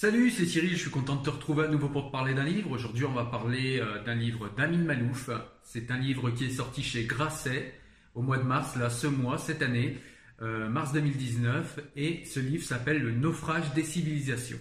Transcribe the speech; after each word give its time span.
Salut, 0.00 0.30
c'est 0.30 0.46
Cyril, 0.46 0.70
je 0.70 0.82
suis 0.82 0.90
content 0.92 1.16
de 1.16 1.24
te 1.24 1.30
retrouver 1.30 1.64
à 1.64 1.66
nouveau 1.66 1.88
pour 1.88 2.06
te 2.06 2.12
parler 2.12 2.32
d'un 2.32 2.44
livre. 2.44 2.70
Aujourd'hui, 2.70 3.04
on 3.04 3.10
va 3.10 3.24
parler 3.24 3.80
euh, 3.80 4.00
d'un 4.04 4.14
livre 4.14 4.48
d'Amin 4.56 4.78
Malouf. 4.78 5.28
C'est 5.64 5.90
un 5.90 5.98
livre 5.98 6.30
qui 6.30 6.44
est 6.44 6.50
sorti 6.50 6.84
chez 6.84 7.02
Grasset 7.02 7.74
au 8.14 8.22
mois 8.22 8.38
de 8.38 8.44
mars, 8.44 8.76
là, 8.76 8.90
ce 8.90 9.08
mois, 9.08 9.38
cette 9.38 9.60
année, 9.60 9.98
euh, 10.40 10.68
mars 10.68 10.92
2019. 10.92 11.80
Et 11.96 12.24
ce 12.26 12.38
livre 12.38 12.62
s'appelle 12.62 13.02
Le 13.02 13.10
naufrage 13.10 13.74
des 13.74 13.82
civilisations. 13.82 14.60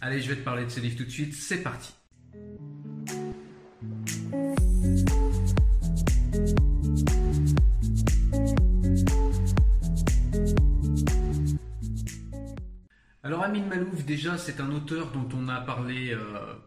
Allez, 0.00 0.20
je 0.20 0.28
vais 0.28 0.36
te 0.36 0.44
parler 0.44 0.64
de 0.64 0.70
ce 0.70 0.78
livre 0.78 0.96
tout 0.96 1.04
de 1.04 1.10
suite. 1.10 1.34
C'est 1.34 1.64
parti. 1.64 1.92
Amin 13.46 13.62
Malouf, 13.62 14.04
déjà, 14.04 14.36
c'est 14.38 14.60
un 14.60 14.72
auteur 14.72 15.12
dont 15.12 15.28
on 15.32 15.46
a 15.48 15.60
parlé 15.60 16.10
euh, 16.10 16.18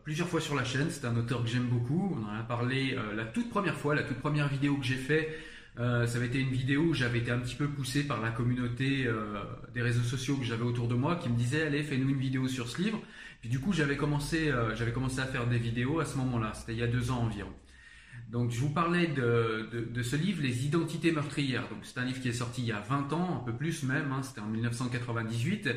plusieurs 0.06 0.30
fois 0.30 0.40
sur 0.40 0.56
la 0.56 0.64
chaîne. 0.64 0.88
C'est 0.90 1.04
un 1.04 1.18
auteur 1.18 1.44
que 1.44 1.50
j'aime 1.50 1.68
beaucoup. 1.68 2.16
On 2.16 2.26
en 2.26 2.40
a 2.40 2.44
parlé 2.44 2.96
euh, 2.98 3.14
la 3.14 3.26
toute 3.26 3.50
première 3.50 3.76
fois, 3.76 3.96
la 3.96 4.04
toute 4.04 4.20
première 4.20 4.48
vidéo 4.48 4.78
que 4.78 4.86
j'ai 4.86 4.96
fait. 4.96 5.28
Euh, 5.78 6.08
ça 6.08 6.16
avait 6.16 6.28
été 6.28 6.40
une 6.40 6.52
vidéo 6.52 6.84
où 6.84 6.94
j'avais 6.94 7.18
été 7.18 7.32
un 7.32 7.40
petit 7.40 7.56
peu 7.56 7.68
poussé 7.68 8.08
par 8.08 8.22
la 8.22 8.32
communauté 8.32 9.10
des 9.74 9.82
réseaux 9.82 10.04
sociaux 10.04 10.38
que 10.38 10.46
j'avais 10.46 10.64
autour 10.64 10.88
de 10.88 10.96
moi, 10.96 11.18
qui 11.18 11.28
me 11.28 11.36
disait 11.36 11.64
allez 11.64 11.84
fais-nous 11.84 12.12
une 12.12 12.18
vidéo 12.20 12.48
sur 12.48 12.70
ce 12.70 12.82
livre. 12.82 13.02
Puis 13.42 13.50
du 13.50 13.60
coup 13.60 13.74
j'avais 13.74 13.98
commencé, 13.98 14.50
j'avais 14.76 14.94
commencé 14.94 15.20
à 15.20 15.26
faire 15.26 15.48
des 15.48 15.58
vidéos 15.58 16.00
à 16.00 16.06
ce 16.06 16.18
moment-là. 16.18 16.54
C'était 16.54 16.72
il 16.72 16.80
y 16.80 16.84
a 16.84 16.88
deux 16.88 17.12
ans 17.12 17.24
environ. 17.24 17.52
Donc 18.30 18.52
je 18.52 18.60
vous 18.60 18.70
parlais 18.70 19.08
de, 19.08 20.02
ce 20.02 20.16
livre, 20.16 20.42
Les 20.42 20.66
Identités 20.66 21.12
meurtrières. 21.12 21.68
Donc 21.68 21.80
c'est 21.84 21.98
un 21.98 22.06
livre 22.06 22.22
qui 22.22 22.30
est 22.30 22.34
sorti 22.34 22.62
il 22.62 22.68
y 22.68 22.72
a 22.72 22.80
20 22.80 23.12
ans, 23.12 23.42
un 23.42 23.46
peu 23.46 23.54
plus 23.54 23.84
même. 23.84 24.14
Hein, 24.14 24.22
C'était 24.24 24.40
en 24.40 24.48
1998. 24.48 25.68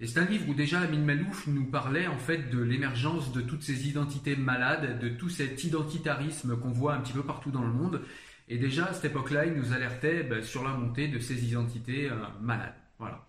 Et 0.00 0.06
c'est 0.06 0.18
un 0.18 0.24
livre 0.24 0.48
où 0.48 0.54
déjà 0.54 0.80
Amin 0.80 0.98
Malouf 0.98 1.46
nous 1.46 1.66
parlait 1.66 2.06
en 2.06 2.18
fait 2.18 2.50
de 2.50 2.60
l'émergence 2.60 3.32
de 3.32 3.40
toutes 3.40 3.62
ces 3.62 3.88
identités 3.88 4.34
malades, 4.36 4.98
de 4.98 5.08
tout 5.08 5.28
cet 5.28 5.62
identitarisme 5.62 6.56
qu'on 6.58 6.70
voit 6.70 6.94
un 6.94 7.00
petit 7.00 7.12
peu 7.12 7.22
partout 7.22 7.50
dans 7.50 7.62
le 7.62 7.72
monde. 7.72 8.02
Et 8.48 8.58
déjà 8.58 8.86
à 8.86 8.92
cette 8.92 9.06
époque-là, 9.06 9.46
il 9.46 9.54
nous 9.54 9.72
alertait 9.72 10.24
ben, 10.24 10.42
sur 10.42 10.64
la 10.64 10.70
montée 10.70 11.08
de 11.08 11.18
ces 11.18 11.44
identités 11.44 12.10
euh, 12.10 12.16
malades. 12.42 12.74
Voilà. 12.98 13.24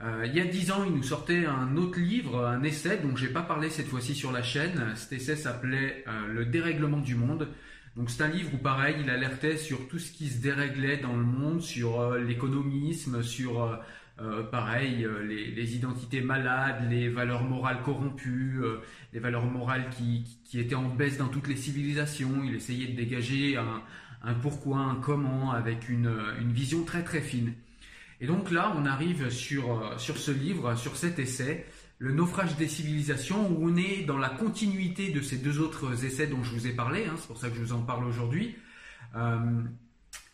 Euh, 0.00 0.24
il 0.26 0.34
y 0.36 0.40
a 0.40 0.44
dix 0.44 0.70
ans, 0.70 0.84
il 0.86 0.92
nous 0.92 1.02
sortait 1.02 1.44
un 1.44 1.76
autre 1.76 1.98
livre, 1.98 2.46
un 2.46 2.62
essai 2.62 2.98
dont 2.98 3.16
j'ai 3.16 3.28
pas 3.28 3.42
parlé 3.42 3.68
cette 3.68 3.88
fois-ci 3.88 4.14
sur 4.14 4.30
la 4.30 4.42
chaîne. 4.42 4.92
Cet 4.94 5.12
essai 5.12 5.34
s'appelait 5.34 6.04
euh, 6.06 6.28
Le 6.28 6.46
dérèglement 6.46 7.00
du 7.00 7.16
monde. 7.16 7.48
Donc 7.96 8.08
c'est 8.10 8.22
un 8.22 8.28
livre 8.28 8.54
où 8.54 8.58
pareil, 8.58 8.94
il 9.00 9.10
alertait 9.10 9.56
sur 9.56 9.88
tout 9.88 9.98
ce 9.98 10.12
qui 10.12 10.28
se 10.28 10.40
déréglait 10.40 10.98
dans 10.98 11.16
le 11.16 11.24
monde, 11.24 11.60
sur 11.60 12.12
l'économisme, 12.14 13.24
sur 13.24 13.76
euh, 14.20 14.42
pareil, 14.42 15.04
euh, 15.04 15.22
les, 15.22 15.76
identités 15.76 16.20
malades, 16.20 16.90
les 16.90 17.08
valeurs 17.08 17.44
morales 17.44 17.82
corrompues, 17.84 18.58
euh, 18.60 18.78
les 19.12 19.20
valeurs 19.20 19.46
morales 19.46 19.90
qui, 19.90 20.24
étaient 20.58 20.74
en 20.74 20.88
baisse 20.88 21.18
dans 21.18 21.28
toutes 21.28 21.46
les 21.46 21.56
civilisations. 21.56 22.42
Il 22.44 22.56
essayait 22.56 22.88
de 22.88 22.96
dégager 22.96 23.56
un, 23.56 24.34
pourquoi, 24.42 24.78
un 24.78 24.96
comment, 24.96 25.52
avec 25.52 25.88
une, 25.88 26.10
vision 26.50 26.84
très 26.84 27.04
très 27.04 27.20
fine. 27.20 27.52
Et 28.20 28.26
donc 28.26 28.50
là, 28.50 28.74
on 28.76 28.86
arrive 28.86 29.30
sur, 29.30 29.94
sur 30.00 30.18
ce 30.18 30.32
livre, 30.32 30.74
sur 30.74 30.96
cet 30.96 31.20
essai, 31.20 31.66
Le 32.00 32.12
naufrage 32.12 32.56
des 32.56 32.68
civilisations, 32.68 33.48
où 33.48 33.68
on 33.68 33.76
est 33.76 34.04
dans 34.04 34.18
la 34.18 34.30
continuité 34.30 35.10
de 35.10 35.20
ces 35.20 35.36
deux 35.36 35.60
autres 35.60 36.04
essais 36.04 36.26
dont 36.26 36.42
je 36.42 36.50
vous 36.50 36.66
ai 36.66 36.72
parlé, 36.72 37.06
hein, 37.06 37.14
c'est 37.16 37.28
pour 37.28 37.38
ça 37.38 37.48
que 37.48 37.54
je 37.54 37.60
vous 37.60 37.72
en 37.72 37.82
parle 37.82 38.04
aujourd'hui. 38.04 38.56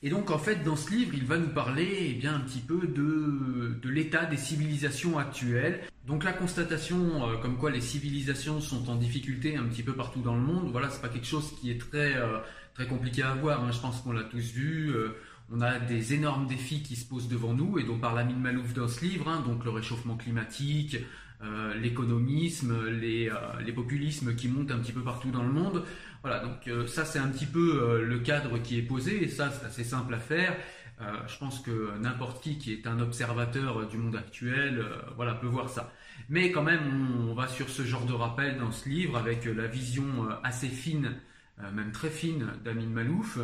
Et 0.04 0.10
donc 0.10 0.30
en 0.30 0.38
fait 0.38 0.62
dans 0.62 0.76
ce 0.76 0.90
livre 0.90 1.14
il 1.14 1.24
va 1.24 1.38
nous 1.38 1.48
parler 1.48 2.10
eh 2.10 2.12
bien 2.12 2.34
un 2.34 2.40
petit 2.40 2.60
peu 2.60 2.86
de, 2.86 3.88
l'état 3.88 4.26
des 4.26 4.36
civilisations 4.36 5.18
actuelles. 5.18 5.80
Donc 6.06 6.24
la 6.24 6.34
constatation 6.34 7.26
euh, 7.26 7.38
comme 7.38 7.56
quoi 7.56 7.70
les 7.70 7.80
civilisations 7.80 8.60
sont 8.60 8.90
en 8.90 8.96
difficulté 8.96 9.56
un 9.56 9.64
petit 9.64 9.82
peu 9.82 9.94
partout 9.94 10.20
dans 10.20 10.34
le 10.34 10.42
monde, 10.42 10.70
voilà 10.70 10.90
c'est 10.90 11.00
pas 11.00 11.08
quelque 11.08 11.26
chose 11.26 11.54
qui 11.58 11.70
est 11.70 11.80
très 11.80 12.16
euh, 12.16 12.38
très 12.74 12.86
compliqué 12.86 13.22
à 13.22 13.32
voir. 13.32 13.64
Hein. 13.64 13.70
Je 13.72 13.80
pense 13.80 14.02
qu'on 14.02 14.12
l'a 14.12 14.24
tous 14.24 14.52
vu. 14.52 14.90
Euh, 14.90 15.16
on 15.50 15.62
a 15.62 15.78
des 15.78 16.12
énormes 16.12 16.46
défis 16.48 16.82
qui 16.82 16.96
se 16.96 17.06
posent 17.06 17.28
devant 17.28 17.54
nous 17.54 17.78
et 17.78 17.84
dont 17.84 17.98
parle 17.98 18.18
Amine 18.18 18.40
Malouf 18.40 18.74
dans 18.74 18.88
ce 18.88 19.02
livre, 19.04 19.28
hein. 19.28 19.42
donc 19.46 19.64
le 19.64 19.70
réchauffement 19.70 20.16
climatique, 20.16 20.96
l'économisme, 21.78 22.88
les, 22.88 23.30
populismes 23.74 24.34
qui 24.34 24.48
montent 24.48 24.70
un 24.70 24.78
petit 24.78 24.92
peu 24.92 25.02
partout 25.02 25.30
dans 25.30 25.42
le 25.42 25.52
monde. 25.52 25.84
Voilà, 26.24 26.40
donc 26.40 26.66
euh, 26.66 26.86
ça 26.86 27.04
c'est 27.04 27.18
un 27.18 27.28
petit 27.28 27.46
peu 27.46 28.02
le 28.02 28.18
cadre 28.18 28.58
qui 28.58 28.78
est 28.78 28.82
posé 28.82 29.22
et 29.22 29.28
ça 29.28 29.50
c'est 29.50 29.66
assez 29.66 29.84
simple 29.84 30.14
à 30.14 30.18
faire. 30.18 30.56
je 31.28 31.38
pense 31.38 31.60
que 31.60 31.96
n'importe 31.98 32.42
qui 32.42 32.58
qui 32.58 32.72
est 32.72 32.86
un 32.86 32.98
observateur 32.98 33.86
du 33.86 33.98
monde 33.98 34.16
actuel, 34.16 34.84
voilà, 35.16 35.34
peut 35.34 35.46
voir 35.46 35.68
ça. 35.68 35.92
Mais 36.30 36.50
quand 36.50 36.62
même, 36.62 37.28
on, 37.28 37.34
va 37.34 37.46
sur 37.46 37.68
ce 37.68 37.82
genre 37.82 38.06
de 38.06 38.14
rappel 38.14 38.58
dans 38.58 38.72
ce 38.72 38.88
livre 38.88 39.18
avec 39.18 39.44
la 39.44 39.66
vision 39.66 40.04
assez 40.42 40.68
fine, 40.68 41.12
même 41.72 41.92
très 41.92 42.10
fine 42.10 42.46
d'Amin 42.64 42.86
Malouf. 42.86 43.38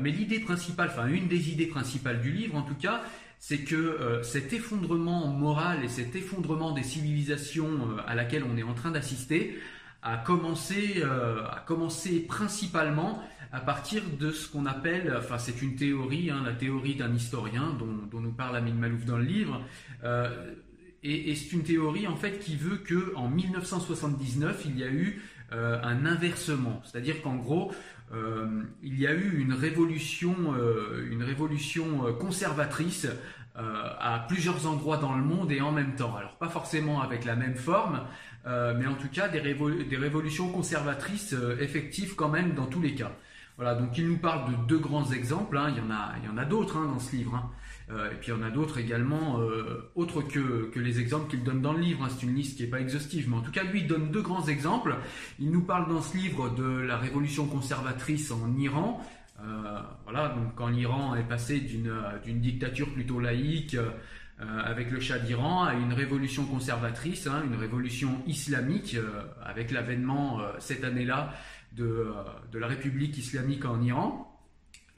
mais 0.00 0.10
l'idée 0.10 0.40
principale, 0.40 0.90
enfin 0.92 1.08
une 1.08 1.26
des 1.26 1.50
idées 1.50 1.66
principales 1.66 2.20
du 2.20 2.30
livre 2.30 2.54
en 2.54 2.62
tout 2.62 2.76
cas, 2.76 3.02
c'est 3.38 3.58
que 3.58 3.76
euh, 3.76 4.22
cet 4.22 4.52
effondrement 4.52 5.28
moral 5.28 5.84
et 5.84 5.88
cet 5.88 6.16
effondrement 6.16 6.72
des 6.72 6.82
civilisations 6.82 7.68
euh, 7.68 8.02
à 8.06 8.14
laquelle 8.14 8.44
on 8.44 8.56
est 8.56 8.62
en 8.62 8.74
train 8.74 8.90
d'assister 8.90 9.58
a 10.02 10.16
commencé, 10.16 11.02
euh, 11.02 11.44
a 11.48 11.60
commencé 11.66 12.20
principalement 12.20 13.22
à 13.52 13.60
partir 13.60 14.02
de 14.18 14.30
ce 14.30 14.48
qu'on 14.48 14.66
appelle, 14.66 15.14
enfin 15.18 15.38
c'est 15.38 15.62
une 15.62 15.74
théorie, 15.74 16.30
hein, 16.30 16.42
la 16.44 16.52
théorie 16.52 16.94
d'un 16.94 17.14
historien 17.14 17.74
dont, 17.78 18.20
nous 18.20 18.32
parle 18.32 18.56
Amin 18.56 18.74
Malouf 18.74 19.04
dans 19.06 19.16
le 19.16 19.24
livre, 19.24 19.62
et, 21.02 21.30
et 21.30 21.34
c'est 21.34 21.52
une 21.52 21.62
théorie 21.62 22.06
en 22.06 22.16
fait 22.16 22.40
qui 22.40 22.56
veut 22.56 22.76
que 22.76 23.14
en 23.16 23.30
1979 23.30 24.64
il 24.66 24.78
y 24.78 24.84
a 24.84 24.88
eu 24.88 25.22
un 25.50 26.04
inversement, 26.04 26.82
c'est-à-dire 26.84 27.22
qu'en 27.22 27.36
gros 27.36 27.72
euh, 28.12 28.62
il 28.82 28.98
y 28.98 29.06
a 29.06 29.12
eu 29.12 29.38
une 29.38 29.52
révolution, 29.52 30.34
euh, 30.54 31.06
une 31.10 31.22
révolution 31.22 32.06
euh, 32.06 32.12
conservatrice 32.12 33.06
à 34.00 34.24
plusieurs 34.28 34.68
endroits 34.68 34.98
dans 34.98 35.16
le 35.16 35.24
monde 35.24 35.50
et 35.50 35.60
en 35.60 35.72
même 35.72 35.96
temps. 35.96 36.14
Alors 36.16 36.36
pas 36.36 36.48
forcément 36.48 37.02
avec 37.02 37.24
la 37.24 37.34
même 37.34 37.56
forme, 37.56 38.02
mais 38.48 38.86
en 38.86 38.94
tout 38.94 39.08
cas 39.08 39.28
des, 39.28 39.40
révolutions 39.40 40.50
conservatrices 40.50 41.34
effectives 41.60 42.14
quand 42.14 42.28
même 42.28 42.54
dans 42.54 42.66
tous 42.66 42.80
les 42.80 42.94
cas. 42.94 43.12
Voilà, 43.58 43.74
donc 43.74 43.98
il 43.98 44.06
nous 44.06 44.18
parle 44.18 44.52
de 44.52 44.56
deux 44.68 44.78
grands 44.78 45.10
exemples. 45.10 45.58
Hein. 45.58 45.70
Il 45.70 45.78
y 45.78 46.30
en 46.30 46.38
a, 46.38 46.44
d'autres 46.44 46.76
hein, 46.76 46.86
dans 46.86 47.00
ce 47.00 47.16
livre. 47.16 47.34
Hein. 47.34 47.50
Euh, 47.90 48.12
et 48.12 48.14
puis 48.14 48.28
il 48.30 48.30
y 48.30 48.38
en 48.38 48.42
a 48.42 48.50
d'autres 48.50 48.78
également, 48.78 49.40
euh, 49.40 49.90
autres 49.96 50.22
que, 50.22 50.70
que, 50.70 50.78
les 50.78 51.00
exemples 51.00 51.28
qu'il 51.28 51.42
donne 51.42 51.60
dans 51.60 51.72
le 51.72 51.80
livre. 51.80 52.06
C'est 52.08 52.24
une 52.24 52.36
liste 52.36 52.56
qui 52.56 52.62
n'est 52.62 52.68
pas 52.68 52.80
exhaustive, 52.80 53.28
mais 53.28 53.36
en 53.36 53.40
tout 53.40 53.50
cas 53.50 53.64
lui 53.64 53.80
il 53.80 53.88
donne 53.88 54.12
deux 54.12 54.22
grands 54.22 54.46
exemples. 54.46 54.96
Il 55.40 55.50
nous 55.50 55.62
parle 55.62 55.88
dans 55.88 56.00
ce 56.00 56.16
livre 56.16 56.50
de 56.50 56.62
la 56.62 56.96
révolution 56.98 57.46
conservatrice 57.46 58.30
en 58.30 58.56
Iran. 58.56 59.04
Euh, 59.42 59.80
voilà, 60.04 60.28
donc 60.28 60.54
quand 60.54 60.68
l'Iran 60.68 61.16
est 61.16 61.26
passé 61.26 61.58
d'une 61.58 62.40
dictature 62.40 62.92
plutôt 62.92 63.18
laïque. 63.18 63.76
Avec 64.40 64.90
le 64.90 65.00
Shah 65.00 65.18
d'Iran 65.18 65.64
à 65.64 65.74
une 65.74 65.92
révolution 65.92 66.44
conservatrice, 66.44 67.26
hein, 67.26 67.42
une 67.44 67.58
révolution 67.58 68.22
islamique, 68.26 68.96
avec 69.44 69.72
l'avènement 69.72 70.40
cette 70.60 70.84
année-là 70.84 71.34
de, 71.72 72.12
de, 72.52 72.58
la 72.58 72.68
République 72.68 73.18
islamique 73.18 73.64
en 73.64 73.82
Iran. 73.82 74.28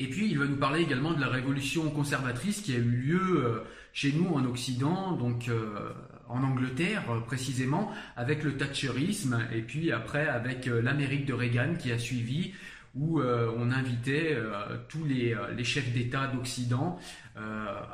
Et 0.00 0.06
puis 0.06 0.31
il 0.31 0.39
va 0.39 0.47
nous 0.47 0.56
parler 0.56 0.81
également 0.81 1.12
de 1.12 1.21
la 1.21 1.29
révolution 1.29 1.91
conservatrice 1.91 2.62
qui 2.62 2.75
a 2.75 2.79
eu 2.79 2.83
lieu 2.83 3.45
euh, 3.45 3.61
chez 3.93 4.12
nous 4.12 4.31
en 4.33 4.47
Occident, 4.47 5.12
donc 5.12 5.49
euh, 5.49 5.93
en 6.27 6.43
Angleterre 6.43 7.03
euh, 7.11 7.21
précisément, 7.21 7.93
avec 8.17 8.43
le 8.43 8.56
Thatcherisme, 8.56 9.47
et 9.53 9.61
puis 9.61 9.93
après 9.93 10.27
avec 10.27 10.65
l'Amérique 10.65 11.27
de 11.27 11.34
Reagan 11.34 11.75
qui 11.79 11.93
a 11.93 11.99
suivi, 11.99 12.55
où 12.95 13.21
euh, 13.21 13.51
on 13.56 13.71
invitait 13.71 14.34
euh, 14.34 14.77
tous 14.89 15.05
les, 15.05 15.33
euh, 15.33 15.53
les 15.56 15.65
chefs 15.65 15.93
d'État 15.93 16.27
d'Occident 16.27 16.99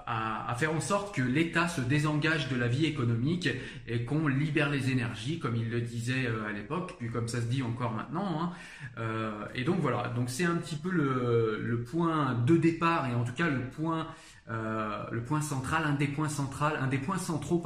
à, 0.07 0.51
à, 0.51 0.55
faire 0.57 0.73
en 0.75 0.81
sorte 0.81 1.15
que 1.15 1.23
l'État 1.23 1.69
se 1.69 1.81
désengage 1.81 2.49
de 2.49 2.57
la 2.57 2.67
vie 2.67 2.85
économique 2.85 3.49
et 3.87 4.05
qu'on 4.05 4.27
libère 4.27 4.71
les 4.71 4.91
énergies, 4.91 5.39
comme 5.39 5.55
il 5.55 5.71
le 5.71 5.81
disait 5.81 6.27
à 6.49 6.51
l'époque, 6.51 6.97
puis 6.99 7.11
comme 7.11 7.29
ça 7.29 7.41
se 7.41 7.47
dit 7.47 7.63
encore 7.63 7.93
maintenant. 7.93 8.53
Hein. 8.97 9.45
et 9.55 9.63
donc 9.63 9.79
voilà, 9.79 10.09
donc 10.17 10.31
c'est 10.31 10.47
un 10.47 10.57
petit 10.57 10.75
peu 10.75 10.91
le, 10.91 11.61
le, 11.63 11.85
point 11.85 12.35
de 12.35 12.57
départ 12.57 13.09
et 13.09 13.15
en 13.15 13.23
tout 13.23 13.35
cas 13.35 13.49
le 13.49 13.61
point 13.61 14.09
euh, 14.49 15.05
le 15.11 15.25
point 15.25 15.41
central, 15.41 15.83
un 15.85 15.95
des 15.95 16.07
points 16.07 16.29
points 16.99 17.19
centraux 17.19 17.59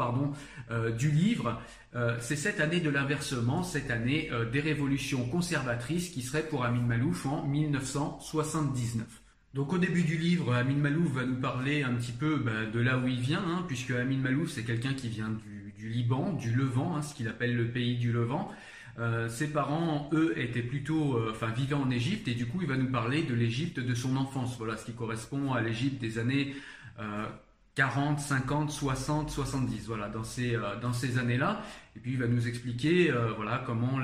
euh, 0.70 0.90
du 0.90 1.10
livre, 1.10 1.60
euh, 1.94 2.16
c'est 2.20 2.36
cette 2.36 2.58
année 2.58 2.80
de 2.80 2.88
l'inversement, 2.88 3.62
cette 3.62 3.90
année 3.90 4.30
des 4.52 4.60
révolutions 4.60 5.26
conservatrices 5.26 6.08
qui 6.08 6.22
serait 6.22 6.42
pour 6.42 6.64
Amin 6.64 6.82
Malouf 6.82 7.26
en 7.26 7.44
1979. 7.46 9.06
Donc 9.52 9.72
au 9.72 9.78
début 9.78 10.04
du 10.04 10.16
livre, 10.16 10.54
Amin 10.54 10.76
Malouf 10.76 11.12
va 11.12 11.26
nous 11.26 11.40
parler 11.40 11.82
un 11.82 11.94
petit 11.94 12.12
peu 12.12 12.36
ben, 12.36 12.70
de 12.70 12.80
là 12.80 12.98
où 12.98 13.06
il 13.08 13.20
vient, 13.20 13.42
hein, 13.46 13.64
puisque 13.66 13.90
Amin 13.90 14.18
Malouf 14.18 14.50
c'est 14.50 14.64
quelqu'un 14.64 14.94
qui 14.94 15.08
vient 15.08 15.36
du, 15.76 15.88
Liban, 15.88 16.32
du 16.34 16.52
Levant, 16.52 16.96
hein, 16.96 17.02
ce 17.02 17.14
qu'il 17.14 17.28
appelle 17.28 17.56
le 17.56 17.68
pays 17.68 17.96
du 17.96 18.12
Levant. 18.12 18.50
Ses 19.28 19.48
parents, 19.48 20.10
eux, 20.12 20.34
étaient 20.36 20.62
plutôt, 20.62 21.18
enfin, 21.30 21.48
vivaient 21.50 21.74
en 21.74 21.90
Égypte, 21.90 22.28
et 22.28 22.34
du 22.34 22.46
coup, 22.46 22.58
il 22.60 22.68
va 22.68 22.76
nous 22.76 22.90
parler 22.90 23.22
de 23.22 23.34
l'Égypte 23.34 23.80
de 23.80 23.94
son 23.94 24.16
enfance. 24.16 24.56
Voilà, 24.58 24.76
ce 24.76 24.84
qui 24.84 24.92
correspond 24.92 25.52
à 25.52 25.60
l'Égypte 25.60 26.00
des 26.00 26.18
années 26.18 26.54
40, 27.76 28.20
50, 28.20 28.70
60, 28.70 29.30
70, 29.30 29.86
voilà, 29.86 30.08
dans 30.08 30.24
ces, 30.24 30.58
dans 30.82 30.92
ces 30.92 31.18
années-là. 31.18 31.62
Et 31.96 32.00
puis 32.00 32.12
il 32.12 32.18
va 32.18 32.26
nous 32.26 32.46
expliquer 32.46 33.10
voilà, 33.36 33.62
comment 33.64 33.98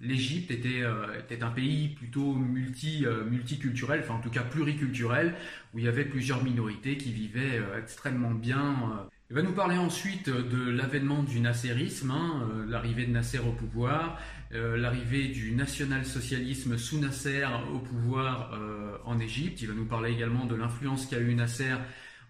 l'Égypte 0.00 0.50
était, 0.50 0.84
était 1.18 1.42
un 1.42 1.50
pays 1.50 1.88
plutôt 1.88 2.34
multi, 2.34 3.04
multiculturel, 3.30 4.00
enfin 4.04 4.14
en 4.14 4.20
tout 4.20 4.30
cas 4.30 4.42
pluriculturel, 4.42 5.34
où 5.74 5.78
il 5.80 5.84
y 5.84 5.88
avait 5.88 6.06
plusieurs 6.06 6.42
minorités 6.42 6.96
qui 6.96 7.12
vivaient 7.12 7.60
extrêmement 7.78 8.30
bien 8.30 9.08
il 9.30 9.34
va 9.34 9.42
nous 9.42 9.52
parler 9.52 9.76
ensuite 9.76 10.30
de 10.30 10.70
l'avènement 10.70 11.22
du 11.22 11.40
nasserisme, 11.40 12.10
hein, 12.10 12.48
euh, 12.50 12.64
l'arrivée 12.66 13.04
de 13.04 13.10
Nasser 13.10 13.38
au 13.38 13.52
pouvoir, 13.52 14.18
euh, 14.54 14.78
l'arrivée 14.78 15.28
du 15.28 15.52
national-socialisme 15.52 16.78
sous 16.78 16.98
Nasser 16.98 17.44
au 17.74 17.78
pouvoir 17.78 18.54
euh, 18.54 18.96
en 19.04 19.18
Égypte. 19.20 19.60
Il 19.60 19.68
va 19.68 19.74
nous 19.74 19.84
parler 19.84 20.12
également 20.12 20.46
de 20.46 20.54
l'influence 20.54 21.04
qu'a 21.04 21.18
eu 21.18 21.34
Nasser 21.34 21.74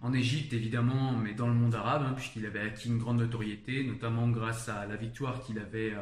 en 0.03 0.13
Égypte, 0.13 0.53
évidemment, 0.53 1.13
mais 1.13 1.35
dans 1.35 1.47
le 1.47 1.55
monde 1.55 1.77
arabe, 1.77 2.03
hein, 2.05 2.15
puisqu'il 2.17 2.45
avait 2.47 2.63
acquis 2.63 2.89
une 2.89 2.99
grande 2.99 3.19
notoriété, 3.19 3.85
notamment 3.85 4.29
grâce 4.29 4.69
à 4.69 4.85
la 4.87 4.97
victoire 4.97 5.41
qu'il 5.45 5.61
avait, 5.61 5.95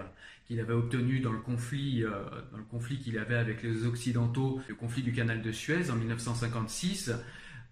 avait 0.50 0.72
obtenue 0.72 1.20
dans 1.20 1.32
le 1.32 1.40
conflit, 1.40 2.04
dans 2.52 2.58
le 2.58 2.64
conflit 2.64 2.98
qu'il 2.98 3.18
avait 3.18 3.36
avec 3.36 3.62
les 3.62 3.84
Occidentaux, 3.84 4.60
le 4.66 4.74
conflit 4.74 5.02
du 5.02 5.12
canal 5.12 5.42
de 5.42 5.52
Suez 5.52 5.90
en 5.90 5.96
1956. 5.96 7.12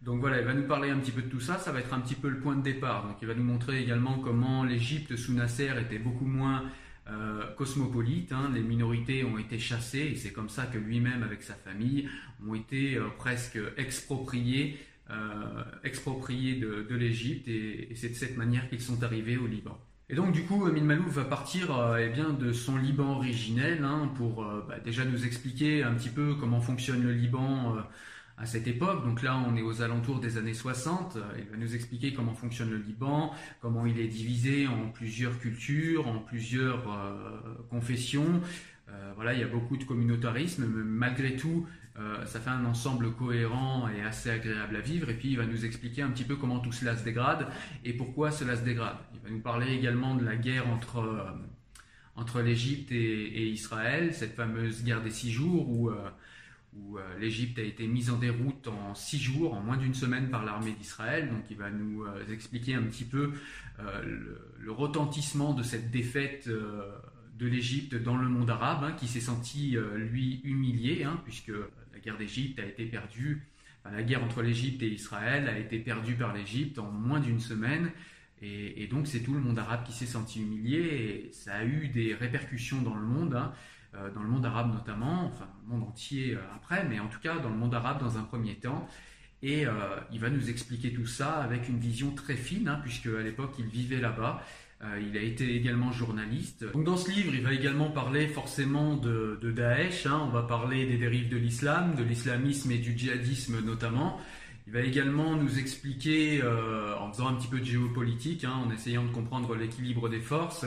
Donc 0.05 0.21
voilà, 0.21 0.39
il 0.39 0.45
va 0.45 0.53
nous 0.53 0.67
parler 0.67 0.91
un 0.91 0.99
petit 0.99 1.13
peu 1.13 1.23
de 1.23 1.29
tout 1.29 1.41
ça, 1.41 1.57
ça 1.57 1.73
va 1.73 1.81
être 1.81 1.95
un 1.95 2.01
petit 2.01 2.15
peu 2.15 2.29
le 2.29 2.39
point 2.39 2.55
de 2.57 2.63
départ. 2.63 3.07
Donc 3.07 3.17
il 3.23 3.29
va 3.29 3.35
nous 3.35 3.43
montrer 3.43 3.83
également 3.83 4.19
comment 4.19 4.63
l'Égypte 4.63 5.17
sous 5.17 5.33
Nasser 5.33 5.71
était 5.81 5.99
beaucoup 5.99 6.27
moins 6.27 6.65
euh, 7.09 7.43
cosmopolite, 7.57 8.33
hein. 8.33 8.51
les 8.55 8.61
minorités 8.61 9.25
ont 9.25 9.39
été 9.39 9.59
chassées 9.59 10.11
et 10.13 10.17
c'est 10.17 10.33
comme 10.33 10.51
ça 10.51 10.67
que 10.67 10.77
lui-même 10.77 11.23
avec 11.23 11.43
sa 11.43 11.55
famille 11.55 12.07
ont 12.47 12.55
été 12.55 12.97
euh, 12.97 13.09
presque 13.17 13.59
expropriés, 13.79 14.79
euh, 15.11 15.65
de, 15.83 16.95
l'Égypte 16.95 17.49
et, 17.49 17.89
c'est 17.95 18.11
de 18.11 18.15
cette 18.15 18.37
manière 18.37 18.69
qu'ils 18.69 18.83
sont 18.83 19.03
arrivés 19.03 19.39
au 19.39 19.47
Liban. 19.47 19.79
Et 20.11 20.15
donc 20.15 20.33
du 20.33 20.45
coup, 20.45 20.67
Amin 20.67 20.83
Malouf 20.83 21.15
va 21.15 21.25
partir 21.25 21.71
eh 21.99 22.11
de 22.11 22.53
son 22.53 22.77
Liban 22.77 23.17
originel 23.17 23.85
hein, 23.85 24.11
pour 24.17 24.45
bah, 24.69 24.79
déjà 24.81 25.07
nous 25.07 25.25
expliquer 25.25 25.83
un 25.83 25.95
petit 25.95 26.11
peu 26.11 26.35
comment 26.35 26.61
fonctionne 26.61 27.03
le 27.03 27.13
Liban 27.13 27.77
à 28.37 28.47
cette 28.47 28.67
époque. 28.67 29.05
Donc 29.05 29.23
là, 29.23 29.37
on 29.37 29.57
est 29.57 29.63
aux 29.63 29.83
alentours 29.83 30.21
des 30.21 30.39
années 30.39 30.55
60. 30.55 31.19
Il 31.39 31.45
va 31.45 31.57
nous 31.57 31.75
expliquer 31.75 32.13
comment 32.13 32.35
fonctionne 32.35 32.71
le 32.71 32.79
Liban, 32.79 33.33
comment 33.61 33.87
il 33.87 34.01
est 34.01 34.09
divisé 34.09 34.67
en 34.67 34.89
plusieurs 34.89 35.39
cultures, 35.39 36.09
en 36.09 36.19
plusieurs 36.19 36.91
euh, 36.93 37.41
confessions. 37.71 38.41
Euh, 38.89 39.13
voilà, 39.15 39.35
il 39.35 39.41
y 39.41 39.45
a 39.45 39.49
beaucoup 39.49 39.77
de 39.77 39.85
communautarisme, 39.85 40.67
mais 40.67 40.83
malgré 40.85 41.37
tout, 41.37 41.67
euh, 41.97 42.27
ça 42.27 42.41
fait 42.41 42.51
un 42.51 42.65
ensemble 42.65 43.13
cohérent 43.13 43.89
et 43.89 44.03
assez 44.03 44.31
agréable 44.31 44.77
à 44.77 44.81
vivre. 44.81 45.11
Et 45.11 45.15
puis, 45.15 45.31
il 45.31 45.37
va 45.37 45.47
nous 45.47 45.65
expliquer 45.65 46.03
un 46.03 46.11
petit 46.11 46.25
peu 46.25 46.35
comment 46.35 46.59
tout 46.59 46.73
cela 46.73 46.97
se 46.97 47.05
dégrade 47.05 47.47
et 47.85 47.93
pourquoi 47.93 48.33
cela 48.33 48.57
se 48.57 48.63
dégrade. 48.63 48.97
Il 49.15 49.21
va 49.21 49.31
nous 49.31 49.41
parler 49.41 49.73
également 49.73 50.17
de 50.17 50.25
la 50.25 50.35
guerre 50.35 50.69
entre, 50.69 51.25
entre 52.17 52.43
l'Égypte 52.43 52.91
et, 52.91 53.49
Israël, 53.49 54.13
cette 54.13 54.35
fameuse 54.35 54.83
guerre 54.83 55.03
des 55.03 55.11
six 55.11 55.31
jours 55.31 55.71
où 55.71 55.93
où 56.77 56.99
euh, 56.99 57.19
l'Égypte 57.19 57.59
a 57.59 57.63
été 57.63 57.87
mise 57.87 58.11
en 58.11 58.19
déroute 58.19 58.69
en 58.69 58.95
six 58.95 59.19
jours, 59.19 59.55
en 59.55 59.61
moins 59.61 59.77
d'une 59.77 59.95
semaine 59.95 60.31
par 60.31 60.45
l'armée 60.45 60.73
d'Israël. 60.73 61.29
Donc 61.31 61.45
il 61.51 61.57
va 61.57 61.71
nous 61.71 62.05
euh, 62.05 62.25
expliquer 62.33 62.75
un 62.75 62.83
petit 62.83 63.05
peu 63.05 63.33
euh, 63.81 64.03
le, 64.59 64.73
retentissement 64.73 65.55
de 65.55 65.63
cette 65.63 65.91
défaite 65.91 66.49
de 66.49 67.47
l'Égypte 67.47 67.95
dans 67.95 68.17
le 68.17 68.29
monde 68.29 68.51
arabe, 68.51 68.85
hein, 68.85 68.93
qui 68.93 69.07
s'est 69.07 69.21
senti 69.21 69.77
lui 69.97 70.41
humilié, 70.43 71.05
hein, 71.05 71.21
puisque 71.25 71.53
la 71.93 72.01
guerre 72.01 72.17
d'Égypte 72.17 72.59
a 72.59 72.65
été 72.65 72.87
perdue, 72.87 73.47
la 73.85 74.03
guerre 74.03 74.25
entre 74.25 74.43
l'Égypte 74.43 74.83
et 74.83 74.89
Israël 74.89 75.49
a 75.49 75.59
été 75.59 75.79
perdue 75.79 76.15
par 76.15 76.35
l'Égypte 76.35 76.79
en 76.79 76.91
moins 76.91 77.21
d'une 77.21 77.39
semaine. 77.39 77.93
Et, 78.43 78.87
donc 78.89 79.07
c'est 79.07 79.21
tout 79.21 79.33
le 79.33 79.41
monde 79.41 79.59
arabe 79.59 79.85
qui 79.85 79.93
s'est 79.93 80.07
senti 80.07 80.43
humilié 80.43 80.79
et 80.81 81.33
ça 81.33 81.55
a 81.55 81.65
eu 81.65 81.89
des 81.89 82.15
répercussions 82.15 82.83
dans 82.83 82.95
le 82.95 83.07
monde. 83.07 83.35
Hein. 83.35 83.53
Euh, 83.97 84.11
dans 84.11 84.23
le 84.23 84.29
monde 84.29 84.45
arabe 84.45 84.73
notamment, 84.73 85.27
enfin 85.27 85.47
le 85.67 85.75
monde 85.75 85.89
entier 85.89 86.35
euh, 86.35 86.39
après, 86.57 86.85
mais 86.89 86.99
en 86.99 87.07
tout 87.07 87.21
cas 87.21 87.39
dans 87.39 87.49
le 87.49 87.57
monde 87.57 87.75
arabe 87.75 88.01
dans 88.01 88.19
un 88.19 88.23
premier 88.23 88.57
temps. 88.57 88.89
Et 89.43 89.67
euh, 89.67 89.73
il 90.11 90.21
va 90.21 90.31
nous 90.31 90.51
expliquer 90.51 90.93
tout 90.93 91.07
ça 91.07 91.35
avec 91.35 91.69
une 91.69 91.79
vision 91.79 92.11
très 92.13 92.35
fine, 92.35 92.67
hein, 92.67 92.81
puisque 92.83 93.07
à 93.07 93.23
l'époque 93.23 93.55
il 93.59 93.67
vivait 93.67 94.01
là-bas. 94.01 94.43
il 95.01 95.17
a 95.17 95.21
été 95.21 95.55
également 95.55 95.93
journaliste. 95.93 96.65
Donc 96.73 96.85
dans 96.85 96.97
ce 96.97 97.11
livre, 97.11 97.35
il 97.35 97.43
va 97.43 97.53
également 97.53 97.91
parler 97.91 98.27
forcément 98.27 98.97
de, 98.97 99.39
Daesh. 99.43 100.07
Hein. 100.07 100.21
on 100.25 100.31
va 100.31 100.43
parler 100.43 100.87
des 100.87 100.97
dérives 100.97 101.29
de 101.29 101.37
l'islam, 101.37 101.95
de 101.95 102.03
l'islamisme 102.03 102.71
et 102.73 102.79
du 102.79 102.99
djihadisme 102.99 103.61
notamment. 103.61 104.19
Il 104.67 104.73
va 104.73 104.81
également 104.81 105.37
nous 105.37 105.59
expliquer, 105.59 106.43
en 106.43 107.13
faisant 107.13 107.29
un 107.29 107.35
petit 107.35 107.49
peu 107.49 107.61
de 107.61 107.65
géopolitique, 107.65 108.45
hein, 108.45 108.55
en 108.65 108.71
essayant 108.71 109.05
de 109.05 109.11
comprendre 109.11 109.55
l'équilibre 109.55 110.09
des 110.09 110.21
forces, 110.21 110.67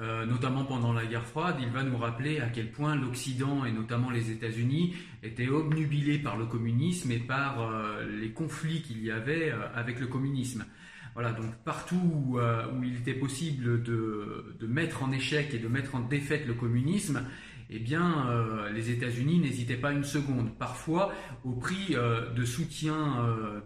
euh, 0.00 0.24
notamment 0.24 0.64
pendant 0.64 0.94
la 0.94 1.04
guerre 1.04 1.26
froide, 1.26 1.56
il 1.60 1.68
va 1.68 1.82
nous 1.82 1.98
rappeler 1.98 2.40
à 2.40 2.48
quel 2.48 2.70
point 2.70 2.96
l'Occident 2.96 3.66
et 3.66 3.72
notamment 3.72 4.08
les 4.08 4.30
États-Unis 4.30 4.94
étaient 5.22 5.48
obnubilés 5.48 6.18
par 6.18 6.38
le 6.38 6.46
communisme 6.46 7.10
et 7.10 7.18
par 7.18 7.60
euh, 7.60 8.06
les 8.18 8.30
conflits 8.30 8.80
qu'il 8.80 9.04
y 9.04 9.10
avait 9.10 9.50
euh, 9.50 9.58
avec 9.74 10.00
le 10.00 10.06
communisme. 10.06 10.64
Voilà, 11.12 11.32
donc 11.32 11.54
partout 11.64 11.96
où, 11.96 12.38
il 12.84 12.96
était 12.96 13.14
possible 13.14 13.82
de, 13.82 14.56
mettre 14.66 15.02
en 15.02 15.10
échec 15.10 15.52
et 15.52 15.58
de 15.58 15.66
mettre 15.66 15.96
en 15.96 16.00
défaite 16.00 16.46
le 16.46 16.54
communisme, 16.54 17.24
eh 17.68 17.80
bien, 17.80 18.28
les 18.72 18.90
États-Unis 18.90 19.40
n'hésitaient 19.40 19.76
pas 19.76 19.90
une 19.90 20.04
seconde, 20.04 20.56
parfois 20.56 21.12
au 21.42 21.50
prix 21.50 21.94
de, 21.94 22.32
de 22.32 22.44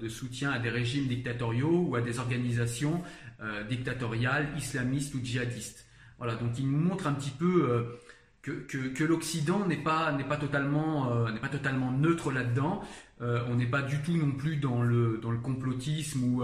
soutien 0.09 0.51
à 0.51 0.59
des 0.59 0.71
régimes 0.71 1.07
dictatoriaux 1.07 1.85
ou 1.87 1.97
à 1.97 2.01
des 2.01 2.19
organisations 2.19 3.03
dictatoriales, 3.69 4.49
islamistes 4.57 5.15
ou 5.15 5.23
djihadistes. 5.23 5.87
Voilà, 6.19 6.35
donc 6.37 6.59
il 6.59 6.71
nous 6.71 6.79
montre 6.79 7.07
un 7.07 7.13
petit 7.13 7.31
peu 7.31 7.69
euh, 7.69 8.67
que, 8.69 9.05
l'Occident 9.05 9.67
n'est 9.67 9.83
pas, 9.83 10.13
n'est 10.13 10.25
pas, 10.25 10.37
totalement, 10.37 11.13
euh, 11.13 11.31
n'est 11.31 11.41
pas 11.41 11.49
totalement 11.49 11.91
neutre 11.91 12.31
là-dedans. 12.31 12.83
Euh, 13.21 13.41
on 13.49 13.55
n'est 13.55 13.67
pas 13.67 13.83
du 13.83 14.01
tout 14.03 14.17
non 14.17 14.33
plus 14.33 14.57
dans 14.57 14.83
le, 14.83 15.19
dans 15.23 15.31
le 15.31 15.39
complotisme 15.39 16.25
où 16.25 16.43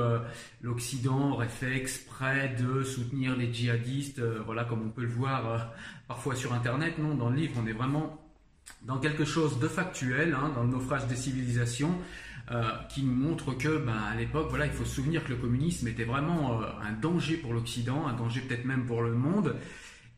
l'Occident 0.63 1.33
aurait 1.33 1.49
fait 1.49 1.77
exprès 1.77 2.55
de 2.59 2.83
soutenir 2.83 3.37
les 3.37 3.53
djihadistes, 3.53 4.21
voilà, 4.21 4.65
comme 4.65 4.83
on 4.83 4.91
peut 4.91 5.03
le 5.03 5.09
voir 5.09 5.73
parfois 6.09 6.35
sur 6.35 6.53
Internet. 6.53 6.99
Non, 6.99 7.15
dans 7.15 7.29
le 7.29 7.37
livre, 7.37 7.55
on 7.63 7.67
est 7.67 7.73
vraiment 7.73 8.21
dans 8.83 8.99
quelque 8.99 9.25
chose 9.25 9.59
de 9.59 9.69
factuel, 9.69 10.35
hein, 10.35 10.53
dans 10.55 10.63
le 10.63 10.71
naufrage 10.71 11.07
des 11.07 11.17
civilisations. 11.17 11.99
Qui 12.89 13.05
nous 13.05 13.15
montre 13.15 13.53
que, 13.57 13.79
ben, 13.79 13.95
à 13.95 14.17
l'époque, 14.17 14.49
voilà, 14.51 14.67
il 14.67 14.73
faut 14.73 14.85
se 14.85 14.97
souvenir 14.97 15.23
que 15.25 15.31
le 15.31 15.37
communisme 15.37 15.87
était 15.87 16.05
vraiment 16.05 16.61
un 16.63 16.93
danger 16.93 17.37
pour 17.37 17.53
l'Occident, 17.53 18.09
un 18.09 18.15
danger 18.15 18.41
peut-être 18.41 18.65
même 18.65 18.87
pour 18.87 19.03
le 19.03 19.15
monde, 19.15 19.55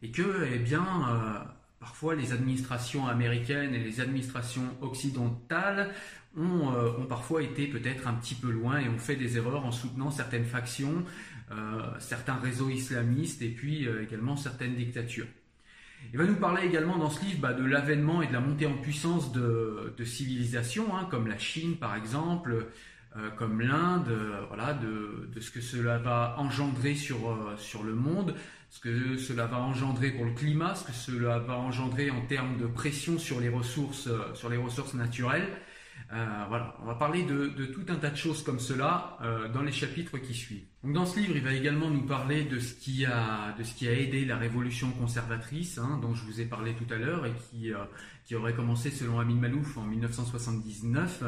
et 0.03 0.11
que, 0.11 0.47
eh 0.53 0.59
bien, 0.59 0.85
euh, 1.09 1.39
parfois 1.81 2.15
les 2.15 2.33
administrations 2.33 3.07
américaines 3.07 3.75
et 3.75 3.79
les 3.79 4.01
administrations 4.01 4.77
occidentales 4.81 5.95
ont, 6.37 6.73
euh, 6.75 7.05
parfois 7.09 7.43
été 7.43 7.69
peut-être 7.69 8.09
un 8.09 8.15
petit 8.15 8.35
peu 8.35 8.51
loin 8.51 8.79
et 8.79 8.89
ont 8.89 8.99
fait 8.99 9.17
des 9.17 9.37
erreurs 9.37 9.65
en 9.65 9.71
soutenant 9.71 10.11
certaines 10.11 10.45
factions, 10.45 11.05
euh, 11.53 11.83
certains 12.01 12.37
réseaux 12.37 12.69
islamistes 12.69 13.43
et 13.43 13.51
puis 13.51 13.87
également 13.87 14.37
certaines 14.37 14.75
dictatures. 14.75 15.27
Il 16.13 16.19
va 16.19 16.25
nous 16.25 16.37
parler 16.37 16.67
également 16.67 16.99
dans 16.99 17.11
ce 17.11 17.25
livre 17.25 17.41
bah, 17.41 17.53
de 17.53 17.65
l'avènement 17.65 18.23
et 18.23 18.27
de 18.27 18.33
la 18.33 18.41
montée 18.41 18.67
en 18.67 18.77
puissance 18.77 19.33
de, 19.33 19.95
civilisations, 20.05 20.97
hein, 20.97 21.07
comme 21.11 21.27
la 21.27 21.39
Chine 21.39 21.77
par 21.77 21.97
exemple, 21.97 22.67
comme 23.37 23.61
l'Inde, 23.61 24.11
voilà, 24.49 24.73
de, 24.75 25.41
ce 25.41 25.51
que 25.51 25.61
cela 25.61 25.99
va 25.99 26.35
engendrer 26.39 26.95
sur, 26.95 27.39
sur 27.59 27.83
le 27.83 27.95
monde, 27.95 28.35
ce 28.73 28.81
que 28.81 29.19
cela 29.19 29.45
va 29.45 29.59
engendrer 29.59 30.13
pour 30.13 30.25
le 30.25 30.33
climat, 30.33 30.75
ce 30.75 30.85
que 30.85 30.93
cela 30.93 31.39
va 31.39 31.59
engendrer 31.59 32.11
en 32.11 32.23
termes 32.23 32.57
de 32.57 32.67
pression 32.67 33.19
sur 33.19 33.39
les 33.39 33.51
ressources, 33.51 34.07
euh, 34.07 34.33
sur 34.33 34.49
les 34.49 34.57
ressources 34.57 34.95
naturelles. 34.95 35.47
Euh, 36.13 36.45
voilà, 36.49 36.77
on 36.83 36.87
va 36.87 36.95
parler 36.95 37.23
de, 37.23 37.49
tout 37.67 37.85
un 37.89 37.95
tas 37.95 38.11
de 38.11 38.17
choses 38.17 38.43
comme 38.43 38.61
cela 38.61 39.17
euh, 39.23 39.49
dans 39.49 39.63
les 39.63 39.73
chapitres 39.73 40.19
qui 40.19 40.35
suivent. 40.35 40.65
Donc 40.85 40.93
dans 40.93 41.07
ce 41.07 41.19
livre, 41.19 41.37
il 41.37 41.43
va 41.43 41.55
également 41.55 41.89
nous 41.89 42.03
parler 42.03 42.45
de 42.45 42.59
ce 42.59 42.75
qui 42.75 43.07
a, 43.07 43.55
aidé 43.83 44.25
la 44.25 44.37
révolution 44.37 44.91
conservatrice, 44.91 45.79
hein, 45.79 45.99
dont 46.03 46.15
je 46.15 46.25
vous 46.25 46.41
ai 46.41 46.45
parlé 46.45 46.75
tout 46.75 46.93
à 46.93 46.99
l'heure, 46.99 47.25
et 47.25 47.33
qui, 47.33 47.73
qui 48.25 48.35
aurait 48.35 48.55
commencé 48.55 48.91
selon 48.91 49.21
Amin 49.21 49.37
Malouf 49.37 49.79
en 49.79 49.85
1979. 49.85 51.23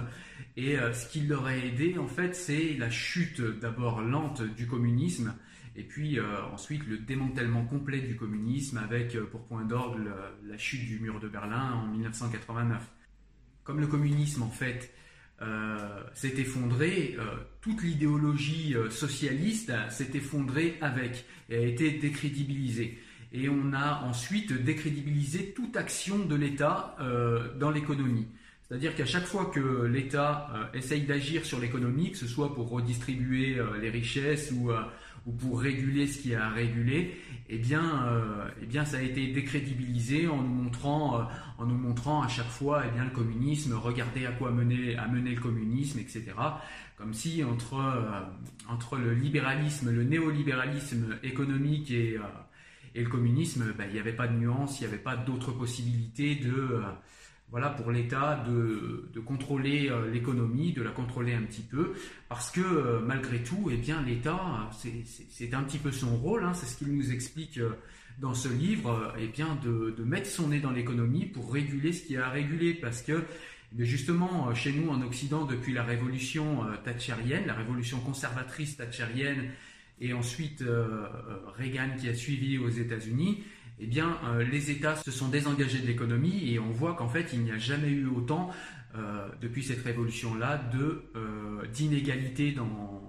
Et 0.56 0.76
ce 0.92 1.08
qui 1.08 1.22
l'aurait 1.22 1.66
aidé, 1.66 1.96
en 1.98 2.08
fait, 2.08 2.34
c'est 2.34 2.74
la 2.74 2.90
chute 2.90 3.40
d'abord 3.40 4.02
lente 4.02 4.42
du 4.42 4.66
communisme, 4.66 5.32
et 5.76 5.82
puis 5.82 6.18
euh, 6.18 6.44
ensuite 6.52 6.86
le 6.86 6.98
démantèlement 6.98 7.64
complet 7.64 8.00
du 8.00 8.16
communisme 8.16 8.78
avec 8.78 9.16
euh, 9.16 9.26
pour 9.26 9.44
point 9.44 9.64
d'orgue 9.64 10.08
la 10.44 10.56
chute 10.56 10.86
du 10.86 11.00
mur 11.00 11.20
de 11.20 11.28
Berlin 11.28 11.72
en 11.72 11.86
1989. 11.88 12.80
Comme 13.64 13.80
le 13.80 13.86
communisme 13.86 14.42
en 14.42 14.50
fait 14.50 14.94
euh, 15.42 16.02
s'est 16.14 16.38
effondré, 16.38 17.16
toute 17.60 17.82
l'idéologie 17.82 18.76
socialiste 18.90 19.72
s'est 19.90 20.10
effondrée 20.14 20.76
avec 20.80 21.24
et 21.50 21.56
a 21.56 21.60
été 21.60 21.90
décrédibilisée. 21.92 22.98
Et 23.32 23.48
on 23.48 23.72
a 23.72 24.02
ensuite 24.04 24.52
décrédibilisé 24.52 25.52
toute 25.54 25.76
action 25.76 26.18
de 26.18 26.34
l'État 26.36 26.96
dans 27.58 27.70
l'économie. 27.70 28.28
C'est-à-dire 28.68 28.94
qu'à 28.94 29.06
chaque 29.06 29.26
fois 29.26 29.46
que 29.46 29.84
l'État 29.84 30.48
essaye 30.72 31.02
d'agir 31.02 31.44
sur 31.44 31.60
l'économie, 31.60 32.12
que 32.12 32.16
ce 32.16 32.26
soit 32.26 32.54
pour 32.54 32.70
redistribuer 32.70 33.58
les 33.80 33.90
richesses 33.90 34.52
ou, 34.52 34.70
ou, 35.26 35.32
pour 35.32 35.60
réguler 35.60 36.06
ce 36.06 36.22
qui 36.22 36.32
est 36.32 36.36
à 36.36 36.48
réguler, 36.48 37.14
eh 37.50 37.58
bien, 37.58 38.08
eh 38.62 38.64
bien 38.64 38.86
ça 38.86 38.96
a 38.96 39.02
été 39.02 39.26
décrédibilisé 39.26 40.28
en 40.28 40.38
nous 40.38 40.62
montrant, 40.64 41.28
en 41.58 41.66
nous 41.66 41.76
montrant 41.76 42.22
à 42.22 42.28
chaque 42.28 42.48
fois 42.48 42.84
eh 42.88 42.90
bien, 42.90 43.04
le 43.04 43.10
communisme, 43.10 43.74
regardez 43.74 44.24
à 44.24 44.32
quoi 44.32 44.50
mener, 44.50 44.96
a 44.96 45.08
mené 45.08 45.34
le 45.34 45.40
communisme, 45.42 45.98
etc 45.98 46.32
comme 46.96 47.12
si 47.12 47.42
entre, 47.42 47.74
euh, 47.74 48.20
entre 48.68 48.96
le 48.96 49.14
libéralisme, 49.14 49.90
le 49.90 50.04
néolibéralisme 50.04 51.18
économique 51.22 51.90
et, 51.90 52.16
euh, 52.16 52.22
et 52.94 53.02
le 53.02 53.10
communisme, 53.10 53.72
ben, 53.76 53.86
il 53.88 53.94
n'y 53.94 53.98
avait 53.98 54.12
pas 54.12 54.28
de 54.28 54.36
nuance, 54.36 54.80
il 54.80 54.86
n'y 54.86 54.92
avait 54.92 55.02
pas 55.02 55.16
d'autres 55.16 55.52
possibilités 55.52 56.36
de, 56.36 56.52
euh, 56.52 56.82
voilà, 57.54 57.70
pour 57.70 57.92
l'État 57.92 58.44
de, 58.48 59.20
contrôler 59.20 59.88
l'économie, 60.12 60.72
de 60.72 60.82
la 60.82 60.90
contrôler 60.90 61.34
un 61.34 61.42
petit 61.42 61.62
peu, 61.62 61.92
parce 62.28 62.50
que 62.50 63.00
malgré 63.06 63.44
tout, 63.44 63.68
eh 63.70 63.76
bien, 63.76 64.02
l'État, 64.02 64.68
c'est 65.30 65.54
un 65.54 65.62
petit 65.62 65.78
peu 65.78 65.92
son 65.92 66.16
rôle, 66.16 66.42
hein, 66.42 66.52
c'est 66.52 66.66
ce 66.66 66.76
qu'il 66.76 66.92
nous 66.92 67.12
explique 67.12 67.60
dans 68.18 68.34
ce 68.34 68.48
livre, 68.48 69.14
eh 69.20 69.28
bien, 69.28 69.56
de, 69.62 70.02
mettre 70.02 70.28
son 70.28 70.48
nez 70.48 70.58
dans 70.58 70.72
l'économie 70.72 71.26
pour 71.26 71.52
réguler 71.52 71.92
ce 71.92 72.04
qui 72.04 72.16
a 72.16 72.26
à 72.26 72.30
réguler, 72.30 72.74
parce 72.74 73.02
que 73.02 73.22
mais 73.76 73.86
justement, 73.86 74.48
euh, 74.48 74.54
chez 74.54 74.72
nous 74.72 74.88
en 74.90 75.02
Occident, 75.02 75.44
depuis 75.44 75.72
la 75.72 75.82
révolution 75.82 76.64
euh, 76.64 76.76
thatchérienne, 76.84 77.46
la 77.46 77.54
révolution 77.54 77.98
conservatrice 78.00 78.76
thatchérienne, 78.76 79.50
et 80.00 80.12
ensuite 80.12 80.62
euh, 80.62 81.06
Reagan 81.56 81.90
qui 81.98 82.08
a 82.08 82.14
suivi 82.14 82.56
aux 82.58 82.68
États-Unis, 82.68 83.42
eh 83.80 83.86
bien, 83.86 84.18
les 84.50 84.70
États 84.70 84.96
se 84.96 85.10
sont 85.10 85.28
désengagés 85.28 85.80
de 85.80 85.86
l'économie 85.86 86.52
et 86.52 86.58
on 86.60 86.70
voit 86.70 86.94
qu'en 86.94 87.08
fait, 87.08 87.30
il 87.32 87.40
n'y 87.40 87.50
a 87.50 87.58
jamais 87.58 87.88
eu 87.88 88.06
autant, 88.06 88.50
depuis 89.42 89.64
cette 89.64 89.82
révolution-là, 89.82 90.58
de 90.72 91.02
d'inégalité 91.72 92.52
dans, 92.52 93.02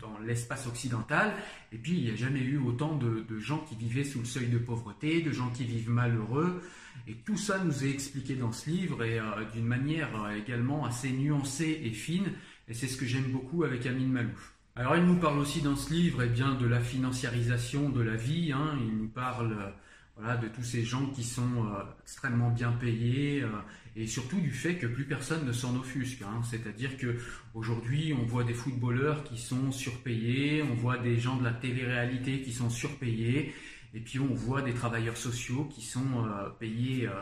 dans, 0.00 0.18
l'espace 0.24 0.66
occidental. 0.66 1.34
Et 1.72 1.76
puis, 1.76 1.98
il 1.98 2.04
n'y 2.04 2.10
a 2.10 2.16
jamais 2.16 2.40
eu 2.40 2.56
autant 2.56 2.96
de, 2.96 3.24
de, 3.28 3.38
gens 3.38 3.58
qui 3.58 3.76
vivaient 3.76 4.04
sous 4.04 4.20
le 4.20 4.24
seuil 4.24 4.46
de 4.46 4.56
pauvreté, 4.56 5.20
de 5.20 5.30
gens 5.30 5.50
qui 5.50 5.64
vivent 5.64 5.90
malheureux, 5.90 6.62
et 7.06 7.14
tout 7.14 7.36
ça 7.36 7.62
nous 7.62 7.84
est 7.84 7.90
expliqué 7.90 8.34
dans 8.34 8.52
ce 8.52 8.70
livre 8.70 9.04
et 9.04 9.18
euh, 9.18 9.24
d'une 9.52 9.66
manière 9.66 10.08
euh, 10.22 10.36
également 10.36 10.86
assez 10.86 11.10
nuancée 11.10 11.80
et 11.84 11.90
fine. 11.90 12.32
Et 12.68 12.74
c'est 12.74 12.88
ce 12.88 12.96
que 12.96 13.04
j'aime 13.04 13.30
beaucoup 13.30 13.64
avec 13.64 13.84
Amine 13.84 14.10
Malouf. 14.10 14.53
Alors 14.76 14.96
il 14.96 15.04
nous 15.04 15.16
parle 15.16 15.38
aussi 15.38 15.62
dans 15.62 15.76
ce 15.76 15.92
livre 15.92 16.22
eh 16.22 16.28
bien, 16.28 16.54
de 16.54 16.66
la 16.66 16.80
financiarisation 16.80 17.90
de 17.90 18.02
la 18.02 18.16
vie. 18.16 18.52
Hein. 18.52 18.76
Il 18.80 18.96
nous 18.96 19.08
parle 19.08 19.52
euh, 19.52 19.70
voilà, 20.16 20.36
de 20.36 20.48
tous 20.48 20.64
ces 20.64 20.84
gens 20.84 21.06
qui 21.10 21.22
sont 21.22 21.66
extrêmement 22.02 22.50
bien 22.50 22.72
payés 22.72 23.44
et 23.96 24.06
surtout 24.06 24.40
du 24.40 24.50
fait 24.50 24.76
que 24.76 24.86
plus 24.86 25.04
personne 25.04 25.46
ne 25.46 25.52
s'en 25.52 25.76
offusque. 25.76 26.22
Hein. 26.22 26.40
C'est-à-dire 26.42 26.96
que 26.96 27.16
aujourd'hui 27.54 28.12
on 28.12 28.24
voit 28.24 28.44
des 28.44 28.54
footballeurs 28.54 29.24
qui 29.24 29.38
sont 29.38 29.72
surpayés, 29.72 30.62
on 30.62 30.74
voit 30.74 30.98
des 30.98 31.18
gens 31.18 31.36
de 31.36 31.44
la 31.44 31.52
télé-réalité 31.52 32.42
qui 32.42 32.52
sont 32.52 32.70
surpayés 32.70 33.54
et 33.94 34.00
puis 34.00 34.18
on 34.18 34.34
voit 34.34 34.60
des 34.60 34.74
travailleurs 34.74 35.16
sociaux 35.16 35.66
qui 35.72 35.80
sont 35.80 36.26
euh, 36.26 36.50
payés, 36.58 37.06
euh, 37.06 37.12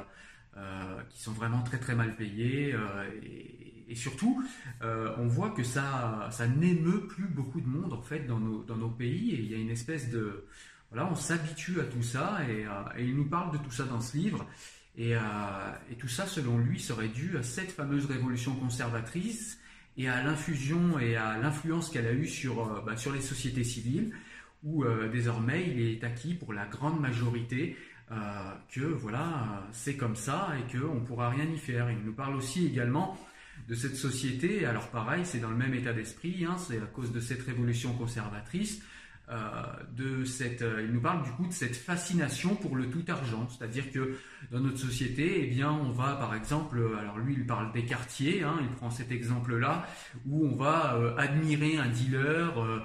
euh, 0.56 1.02
qui 1.10 1.20
sont 1.20 1.32
vraiment 1.32 1.62
très 1.62 1.78
très 1.78 1.94
mal 1.94 2.16
payés. 2.16 2.74
Surtout, 3.94 4.44
on 4.82 5.26
voit 5.26 5.50
que 5.50 5.62
ça, 5.62 6.28
ça 6.30 6.46
n'émeut 6.46 7.06
plus 7.06 7.26
beaucoup 7.26 7.60
de 7.60 7.66
monde 7.66 7.92
en 7.92 8.02
fait 8.02 8.20
dans 8.26 8.38
nos, 8.38 8.62
dans 8.64 8.76
nos 8.76 8.90
pays. 8.90 9.32
Et 9.32 9.40
il 9.40 9.50
y 9.50 9.54
a 9.54 9.58
une 9.58 9.70
espèce 9.70 10.10
de... 10.10 10.46
Voilà, 10.90 11.08
on 11.10 11.14
s'habitue 11.14 11.80
à 11.80 11.84
tout 11.84 12.02
ça 12.02 12.40
et, 12.48 12.66
il 13.02 13.16
nous 13.16 13.28
parle 13.28 13.52
de 13.52 13.58
tout 13.58 13.70
ça 13.70 13.84
dans 13.84 14.00
ce 14.00 14.16
livre. 14.16 14.46
Et, 14.96 15.12
et, 15.12 15.94
tout 15.98 16.08
ça, 16.08 16.26
selon 16.26 16.58
lui, 16.58 16.80
serait 16.80 17.08
dû 17.08 17.36
à 17.38 17.42
cette 17.42 17.72
fameuse 17.72 18.06
révolution 18.06 18.54
conservatrice 18.54 19.58
et 19.96 20.08
à 20.08 20.22
l'infusion 20.22 20.98
et 20.98 21.16
à 21.16 21.38
l'influence 21.38 21.88
qu'elle 21.90 22.06
a 22.06 22.12
eue 22.12 22.26
sur, 22.26 22.82
bah, 22.84 22.96
sur 22.96 23.12
les 23.12 23.20
sociétés 23.20 23.64
civiles 23.64 24.12
où 24.64 24.84
euh, 24.84 25.08
désormais 25.08 25.68
il 25.68 25.80
est 25.80 26.04
acquis 26.04 26.34
pour 26.34 26.52
la 26.52 26.66
grande 26.66 27.00
majorité 27.00 27.76
euh, 28.10 28.14
que 28.72 28.80
voilà, 28.80 29.66
c'est 29.72 29.96
comme 29.96 30.16
ça 30.16 30.50
et 30.58 30.78
qu'on 30.78 30.96
ne 30.96 31.00
pourra 31.00 31.30
rien 31.30 31.44
y 31.44 31.58
faire. 31.58 31.90
Il 31.90 32.04
nous 32.04 32.12
parle 32.12 32.36
aussi 32.36 32.66
également 32.66 33.18
de 33.68 33.74
cette 33.74 33.96
société, 33.96 34.66
alors 34.66 34.88
pareil, 34.88 35.22
c'est 35.24 35.38
dans 35.38 35.50
le 35.50 35.56
même 35.56 35.74
état 35.74 35.92
d'esprit, 35.92 36.44
hein, 36.44 36.56
c'est 36.58 36.78
à 36.78 36.86
cause 36.86 37.12
de 37.12 37.20
cette 37.20 37.42
révolution 37.42 37.92
conservatrice, 37.94 38.82
euh, 39.30 39.36
de 39.96 40.24
cette, 40.24 40.64
il 40.84 40.92
nous 40.92 41.00
parle 41.00 41.22
du 41.22 41.30
coup 41.30 41.46
de 41.46 41.52
cette 41.52 41.76
fascination 41.76 42.56
pour 42.56 42.76
le 42.76 42.90
tout 42.90 43.04
argent, 43.08 43.48
c'est-à-dire 43.48 43.90
que 43.92 44.16
dans 44.50 44.60
notre 44.60 44.78
société, 44.78 45.44
eh 45.44 45.46
bien, 45.46 45.70
on 45.70 45.90
va 45.90 46.16
par 46.16 46.34
exemple, 46.34 46.82
alors 46.98 47.18
lui 47.18 47.34
il 47.34 47.46
parle 47.46 47.72
des 47.72 47.84
quartiers, 47.84 48.42
hein, 48.42 48.56
il 48.60 48.68
prend 48.76 48.90
cet 48.90 49.12
exemple-là, 49.12 49.86
où 50.26 50.46
on 50.46 50.56
va 50.56 50.98
admirer 51.18 51.78
un 51.78 51.88
dealer 51.88 52.82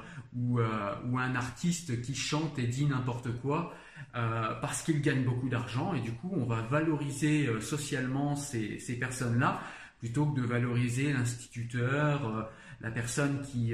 euh, 0.58 0.96
ou, 1.06 1.18
un 1.18 1.36
artiste 1.36 2.02
qui 2.02 2.14
chante 2.14 2.60
et 2.60 2.68
dit 2.68 2.86
n'importe 2.86 3.32
quoi 3.42 3.74
euh, 4.16 4.54
parce 4.62 4.84
qu'il 4.84 5.02
gagne 5.02 5.24
beaucoup 5.24 5.50
d'argent. 5.50 5.94
Et 5.94 6.02
du 6.02 6.12
coup 6.12 6.32
on 6.32 6.46
va 6.46 6.62
valoriser 6.62 7.48
euh, 7.48 7.60
socialement 7.60 8.36
ces, 8.36 8.78
personnes-là 9.00 9.60
plutôt 10.00 10.26
que 10.28 10.40
de 10.40 10.46
valoriser 10.46 11.12
l'instituteur, 11.12 12.50
la 12.82 12.92
personne 12.92 13.42
qui, 13.42 13.74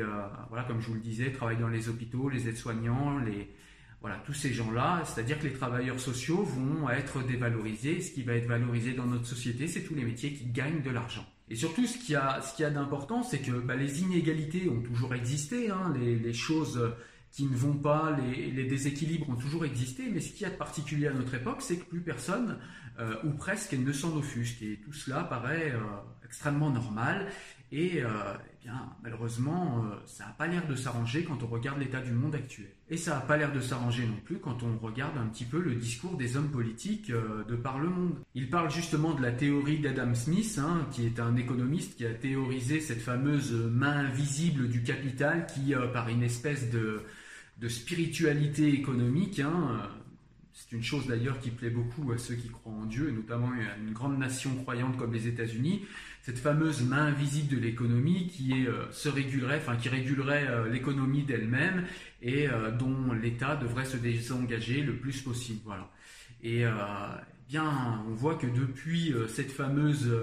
voilà, 0.49 0.63
comme 0.63 0.79
je 0.79 0.87
vous 0.87 0.93
le 0.93 1.01
disais, 1.01 1.31
travaille 1.31 1.57
dans 1.57 1.67
les 1.67 1.89
hôpitaux, 1.89 2.29
les 2.29 2.47
aides-soignants, 2.47 3.19
les, 3.19 3.53
voilà, 4.03 4.17
tous 4.25 4.33
ces 4.33 4.51
gens-là, 4.51 5.01
c'est-à-dire 5.05 5.39
que 5.39 5.45
les 5.45 5.53
travailleurs 5.53 5.97
sociaux 5.97 6.43
vont 6.43 6.89
être 6.89 7.23
dévalorisés. 7.23 8.01
Ce 8.01 8.11
qui 8.11 8.21
va 8.21 8.33
être 8.33 8.47
valorisé 8.47 8.91
dans 8.91 9.05
notre 9.05 9.25
société, 9.25 9.65
c'est 9.65 9.83
tous 9.83 9.95
les 9.95 10.03
métiers 10.03 10.33
qui 10.33 10.45
gagnent 10.45 10.81
de 10.81 10.89
l'argent. 10.89 11.25
Et 11.49 11.55
surtout, 11.55 11.87
ce 11.87 11.97
qu'il 11.97 12.11
y 12.11 12.15
a, 12.17 12.41
ce 12.41 12.61
a 12.63 12.69
d'important, 12.69 13.23
c'est 13.23 13.39
que 13.39 13.53
bah, 13.53 13.77
les 13.77 14.01
inégalités 14.01 14.67
ont 14.67 14.81
toujours 14.81 15.15
existé, 15.15 15.71
hein, 15.71 15.93
les, 15.97 16.33
choses 16.33 16.93
qui 17.31 17.45
ne 17.45 17.55
vont 17.55 17.75
pas, 17.75 18.17
les, 18.35 18.65
déséquilibres 18.65 19.29
ont 19.29 19.35
toujours 19.35 19.63
existé, 19.63 20.09
mais 20.11 20.19
ce 20.19 20.33
qu'il 20.33 20.41
y 20.41 20.45
a 20.45 20.49
de 20.49 20.57
particulier 20.57 21.07
à 21.07 21.13
notre 21.13 21.35
époque, 21.35 21.61
c'est 21.61 21.77
que 21.77 21.85
plus 21.85 22.01
personne, 22.01 22.59
euh, 22.99 23.15
ou 23.23 23.29
presque, 23.31 23.71
ne 23.71 23.93
s'en 23.93 24.17
offusque. 24.17 24.63
Et 24.63 24.81
tout 24.83 24.91
cela 24.91 25.23
paraît 25.23 25.71
euh, 25.71 25.79
extrêmement 26.33 26.71
normal. 26.71 27.27
Et 27.71 28.03
euh, 28.03 28.09
eh 28.37 28.65
bien, 28.65 28.89
malheureusement, 29.03 29.83
euh, 29.85 29.95
ça 30.07 30.25
n'a 30.25 30.31
pas 30.31 30.47
l'air 30.47 30.67
de 30.67 30.75
s'arranger 30.75 31.23
quand 31.23 31.43
on 31.43 31.47
regarde 31.47 31.79
l'état 31.79 32.01
du 32.01 32.11
monde 32.11 32.33
actuel. 32.33 32.69
Et 32.89 32.97
ça 32.97 33.15
n'a 33.15 33.21
pas 33.21 33.37
l'air 33.37 33.51
de 33.53 33.59
s'arranger 33.59 34.05
non 34.05 34.17
plus 34.25 34.39
quand 34.39 34.63
on 34.63 34.77
regarde 34.83 35.15
un 35.17 35.27
petit 35.27 35.45
peu 35.45 35.59
le 35.59 35.75
discours 35.75 36.17
des 36.17 36.35
hommes 36.35 36.49
politiques 36.49 37.11
euh, 37.11 37.43
de 37.45 37.55
par 37.55 37.77
le 37.77 37.89
monde. 37.89 38.15
Il 38.33 38.49
parle 38.49 38.71
justement 38.71 39.13
de 39.13 39.21
la 39.21 39.31
théorie 39.31 39.77
d'Adam 39.77 40.15
Smith, 40.15 40.59
hein, 40.59 40.87
qui 40.91 41.05
est 41.05 41.19
un 41.19 41.35
économiste 41.35 41.97
qui 41.97 42.05
a 42.05 42.13
théorisé 42.13 42.79
cette 42.79 43.01
fameuse 43.01 43.53
main 43.53 44.05
invisible 44.07 44.69
du 44.69 44.81
capital 44.81 45.45
qui, 45.45 45.73
par 45.93 46.09
une 46.09 46.23
espèce 46.23 46.69
de, 46.71 47.03
spiritualité 47.67 48.73
économique, 48.73 49.39
hein, 49.39 49.89
c'est 50.53 50.71
une 50.71 50.83
chose 50.83 51.07
d'ailleurs 51.07 51.39
qui 51.39 51.49
plaît 51.49 51.71
beaucoup 51.71 52.11
à 52.11 52.17
ceux 52.17 52.35
qui 52.35 52.49
croient 52.49 52.73
en 52.73 52.85
Dieu, 52.85 53.09
et 53.09 53.11
notamment 53.11 53.49
à 53.49 53.77
une 53.79 53.91
grande 53.91 54.19
nation 54.19 54.55
croyante 54.55 54.97
comme 54.97 55.11
les 55.11 55.27
États-Unis, 55.27 55.83
cette 56.21 56.37
fameuse 56.37 56.83
main 56.83 57.07
invisible 57.07 57.55
de 57.55 57.59
l'économie 57.59 58.27
qui 58.27 58.67
euh, 58.67 58.89
se 58.91 59.09
régulerait, 59.09 59.57
enfin 59.57 59.75
qui 59.75 59.89
régulerait 59.89 60.47
euh, 60.47 60.69
l'économie 60.69 61.23
d'elle-même 61.23 61.85
et 62.21 62.47
euh, 62.47 62.71
dont 62.71 63.11
l'État 63.13 63.55
devrait 63.55 63.85
se 63.85 63.97
désengager 63.97 64.83
le 64.83 64.95
plus 64.95 65.21
possible. 65.21 65.59
Voilà. 65.65 65.89
Et 66.43 66.63
eh 66.63 66.69
bien, 67.47 68.03
on 68.09 68.13
voit 68.15 68.35
que 68.35 68.47
depuis 68.47 69.15
cette 69.29 69.49
fameuse 69.49 70.13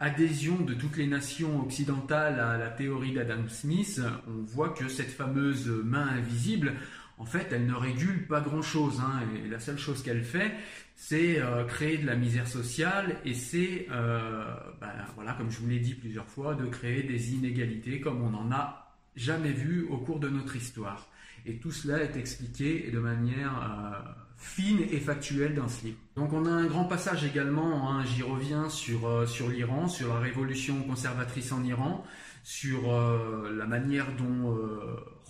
adhésion 0.00 0.58
de 0.62 0.72
toutes 0.72 0.96
les 0.96 1.06
nations 1.06 1.60
occidentales 1.60 2.40
à 2.40 2.56
la 2.56 2.70
théorie 2.70 3.12
d'Adam 3.12 3.46
Smith, 3.48 4.00
on 4.26 4.42
voit 4.42 4.70
que 4.70 4.88
cette 4.88 5.10
fameuse 5.10 5.68
main 5.68 6.06
invisible, 6.06 6.72
en 7.18 7.24
fait, 7.24 7.48
elle 7.52 7.66
ne 7.66 7.74
régule 7.74 8.26
pas 8.26 8.40
grand-chose. 8.40 9.00
Hein, 9.00 9.22
et 9.44 9.48
la 9.48 9.60
seule 9.60 9.78
chose 9.78 10.02
qu'elle 10.02 10.24
fait, 10.24 10.52
c'est 10.96 11.40
euh, 11.40 11.64
créer 11.64 11.98
de 11.98 12.06
la 12.06 12.16
misère 12.16 12.48
sociale 12.48 13.16
et 13.24 13.34
c'est, 13.34 13.86
euh, 13.90 14.44
ben, 14.80 14.92
voilà, 15.14 15.34
comme 15.34 15.50
je 15.50 15.58
vous 15.58 15.68
l'ai 15.68 15.78
dit 15.78 15.94
plusieurs 15.94 16.26
fois, 16.26 16.54
de 16.54 16.66
créer 16.66 17.02
des 17.02 17.34
inégalités 17.34 18.00
comme 18.00 18.22
on 18.22 18.30
n'en 18.30 18.50
a 18.52 18.96
jamais 19.16 19.52
vu 19.52 19.86
au 19.90 19.98
cours 19.98 20.18
de 20.18 20.28
notre 20.28 20.56
histoire. 20.56 21.08
Et 21.46 21.58
tout 21.58 21.70
cela 21.70 22.02
est 22.02 22.16
expliqué 22.16 22.90
de 22.90 22.98
manière 22.98 23.52
euh, 23.58 24.10
fine 24.36 24.80
et 24.90 24.98
factuelle 24.98 25.54
dans 25.54 25.68
ce 25.68 25.84
livre. 25.84 25.98
Donc 26.16 26.32
on 26.32 26.46
a 26.46 26.50
un 26.50 26.66
grand 26.66 26.84
passage 26.84 27.24
également, 27.24 27.92
hein, 27.92 28.04
j'y 28.04 28.22
reviens, 28.22 28.68
sur, 28.68 29.28
sur 29.28 29.48
l'Iran, 29.50 29.88
sur 29.88 30.08
la 30.08 30.20
révolution 30.20 30.82
conservatrice 30.82 31.52
en 31.52 31.62
Iran, 31.62 32.04
sur 32.42 32.92
la 32.92 33.66
manière 33.66 34.06
dont 34.16 34.54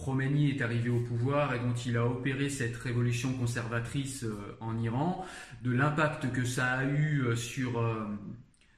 Khomeini 0.03 0.51
est 0.51 0.63
arrivé 0.63 0.91
au 0.91 1.01
pouvoir 1.01 1.55
et 1.55 1.59
dont 1.59 1.75
il 1.87 1.97
a 1.97 2.07
opéré 2.07 2.49
cette 2.49 2.77
révolution 2.77 3.33
conservatrice 3.33 4.25
en 4.61 4.77
Iran, 4.79 5.25
de 5.63 5.73
l'impact 5.73 6.31
que 6.33 6.45
ça 6.45 6.73
a 6.73 6.85
eu 6.85 7.23
euh, 7.23 7.37
sur 7.37 7.81
euh, 7.81 8.07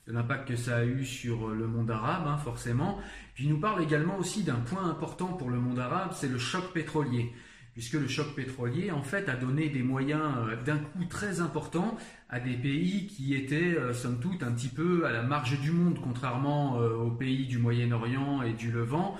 de 0.06 0.12
l'impact 0.12 0.48
que 0.48 0.56
ça 0.56 0.76
a 0.76 0.84
eu 0.84 1.04
sur 1.04 1.48
euh, 1.48 1.54
le 1.54 1.66
monde 1.66 1.90
arabe, 1.90 2.26
hein, 2.28 2.38
forcément. 2.38 2.98
Puis 3.34 3.44
il 3.44 3.50
nous 3.50 3.58
parle 3.58 3.82
également 3.82 4.16
aussi 4.18 4.44
d'un 4.44 4.60
point 4.60 4.88
important 4.88 5.26
pour 5.26 5.50
le 5.50 5.58
monde 5.58 5.80
arabe, 5.80 6.10
c'est 6.14 6.28
le 6.28 6.38
choc 6.38 6.72
pétrolier. 6.72 7.32
puisque 7.74 7.94
le 7.94 8.08
choc 8.08 8.34
pétrolier 8.34 8.90
en 8.90 9.02
fait 9.02 9.28
a 9.28 9.36
donné 9.36 9.68
des 9.68 9.82
moyens 9.82 10.22
d'un 10.64 10.78
coup 10.78 11.04
très 11.10 11.40
importants 11.40 11.96
à 12.30 12.40
des 12.40 12.54
pays 12.54 13.06
qui 13.06 13.34
étaient 13.34 13.76
somme 13.92 14.18
toute 14.18 14.42
un 14.42 14.52
petit 14.52 14.68
peu 14.68 15.04
à 15.04 15.12
la 15.12 15.22
marge 15.22 15.60
du 15.60 15.72
monde, 15.72 15.98
contrairement 16.02 16.78
aux 16.78 17.10
pays 17.10 17.46
du 17.46 17.58
Moyen-Orient 17.58 18.42
et 18.42 18.54
du 18.54 18.72
Levant. 18.72 19.18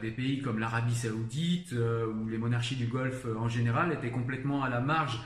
Des 0.00 0.10
pays 0.10 0.40
comme 0.40 0.58
l'Arabie 0.58 0.94
saoudite 0.94 1.72
ou 1.72 2.28
les 2.28 2.38
monarchies 2.38 2.76
du 2.76 2.86
Golfe 2.86 3.26
en 3.38 3.48
général 3.48 3.92
étaient 3.92 4.10
complètement 4.10 4.62
à 4.62 4.70
la 4.70 4.80
marge 4.80 5.20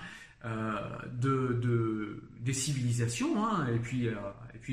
de, 0.44 2.22
des 2.40 2.52
civilisations 2.52 3.44
hein, 3.44 3.68
et 3.72 3.78
puis 3.78 4.08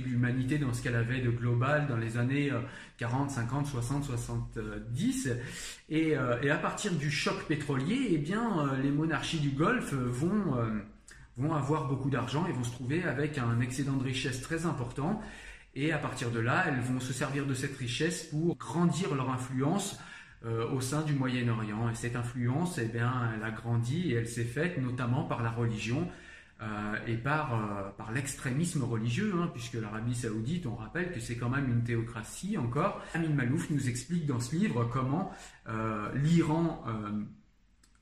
l'humanité 0.01 0.57
dans 0.57 0.73
ce 0.73 0.81
qu'elle 0.81 0.95
avait 0.95 1.21
de 1.21 1.29
global 1.29 1.87
dans 1.87 1.97
les 1.97 2.17
années 2.17 2.51
40, 2.97 3.31
50, 3.31 3.67
60, 3.67 4.03
70. 4.05 5.29
Et, 5.89 6.15
à 6.15 6.57
partir 6.57 6.93
du 6.93 7.11
choc 7.11 7.45
pétrolier, 7.47 8.09
eh 8.11 8.33
euh, 8.33 8.81
les 8.81 8.91
monarchies 8.91 9.39
du 9.39 9.49
Golfe 9.49 9.93
vont, 9.93 10.57
euh, 10.57 10.79
vont 11.37 11.53
avoir 11.53 11.87
beaucoup 11.87 12.09
d'argent 12.09 12.45
et 12.47 12.51
vont 12.51 12.63
se 12.63 12.71
trouver 12.71 13.03
avec 13.03 13.37
un 13.37 13.59
excédent 13.61 13.93
de 13.93 14.03
richesse 14.03 14.41
très 14.41 14.65
important. 14.65 15.21
Et 15.79 15.91
à 15.91 15.99
partir 15.99 16.31
de 16.31 16.39
là, 16.39 16.65
elles 16.67 16.79
vont 16.79 16.99
se 16.99 17.13
servir 17.13 17.45
de 17.45 17.53
cette 17.53 17.77
richesse 17.77 18.23
pour 18.23 18.57
grandir 18.57 19.13
leur 19.13 19.29
influence 19.29 19.99
euh, 20.43 20.67
au 20.71 20.81
sein 20.81 21.03
du 21.03 21.13
Moyen-Orient. 21.13 21.91
Et 21.91 21.93
cette 21.93 22.15
influence, 22.15 22.79
eh 22.79 22.85
bien, 22.85 23.31
elle 23.35 23.43
a 23.43 23.51
grandi 23.51 24.11
et 24.11 24.15
elle 24.15 24.27
s'est 24.27 24.43
faite 24.43 24.79
notamment 24.79 25.25
par 25.25 25.43
la 25.43 25.51
religion 25.51 26.09
euh, 26.63 26.95
et 27.05 27.13
par, 27.13 27.53
euh, 27.53 27.89
par 27.95 28.11
l'extrémisme 28.11 28.83
religieux, 28.83 29.35
hein, 29.37 29.51
puisque 29.53 29.75
l'Arabie 29.75 30.15
saoudite, 30.15 30.65
on 30.65 30.73
rappelle 30.73 31.11
que 31.11 31.19
c'est 31.19 31.35
quand 31.35 31.49
même 31.49 31.67
une 31.69 31.83
théocratie 31.83 32.57
encore. 32.57 32.99
Amin 33.13 33.29
Malouf 33.29 33.69
nous 33.69 33.87
explique 33.87 34.25
dans 34.25 34.39
ce 34.39 34.55
livre 34.55 34.83
comment 34.91 35.31
l'Iran 36.15 36.83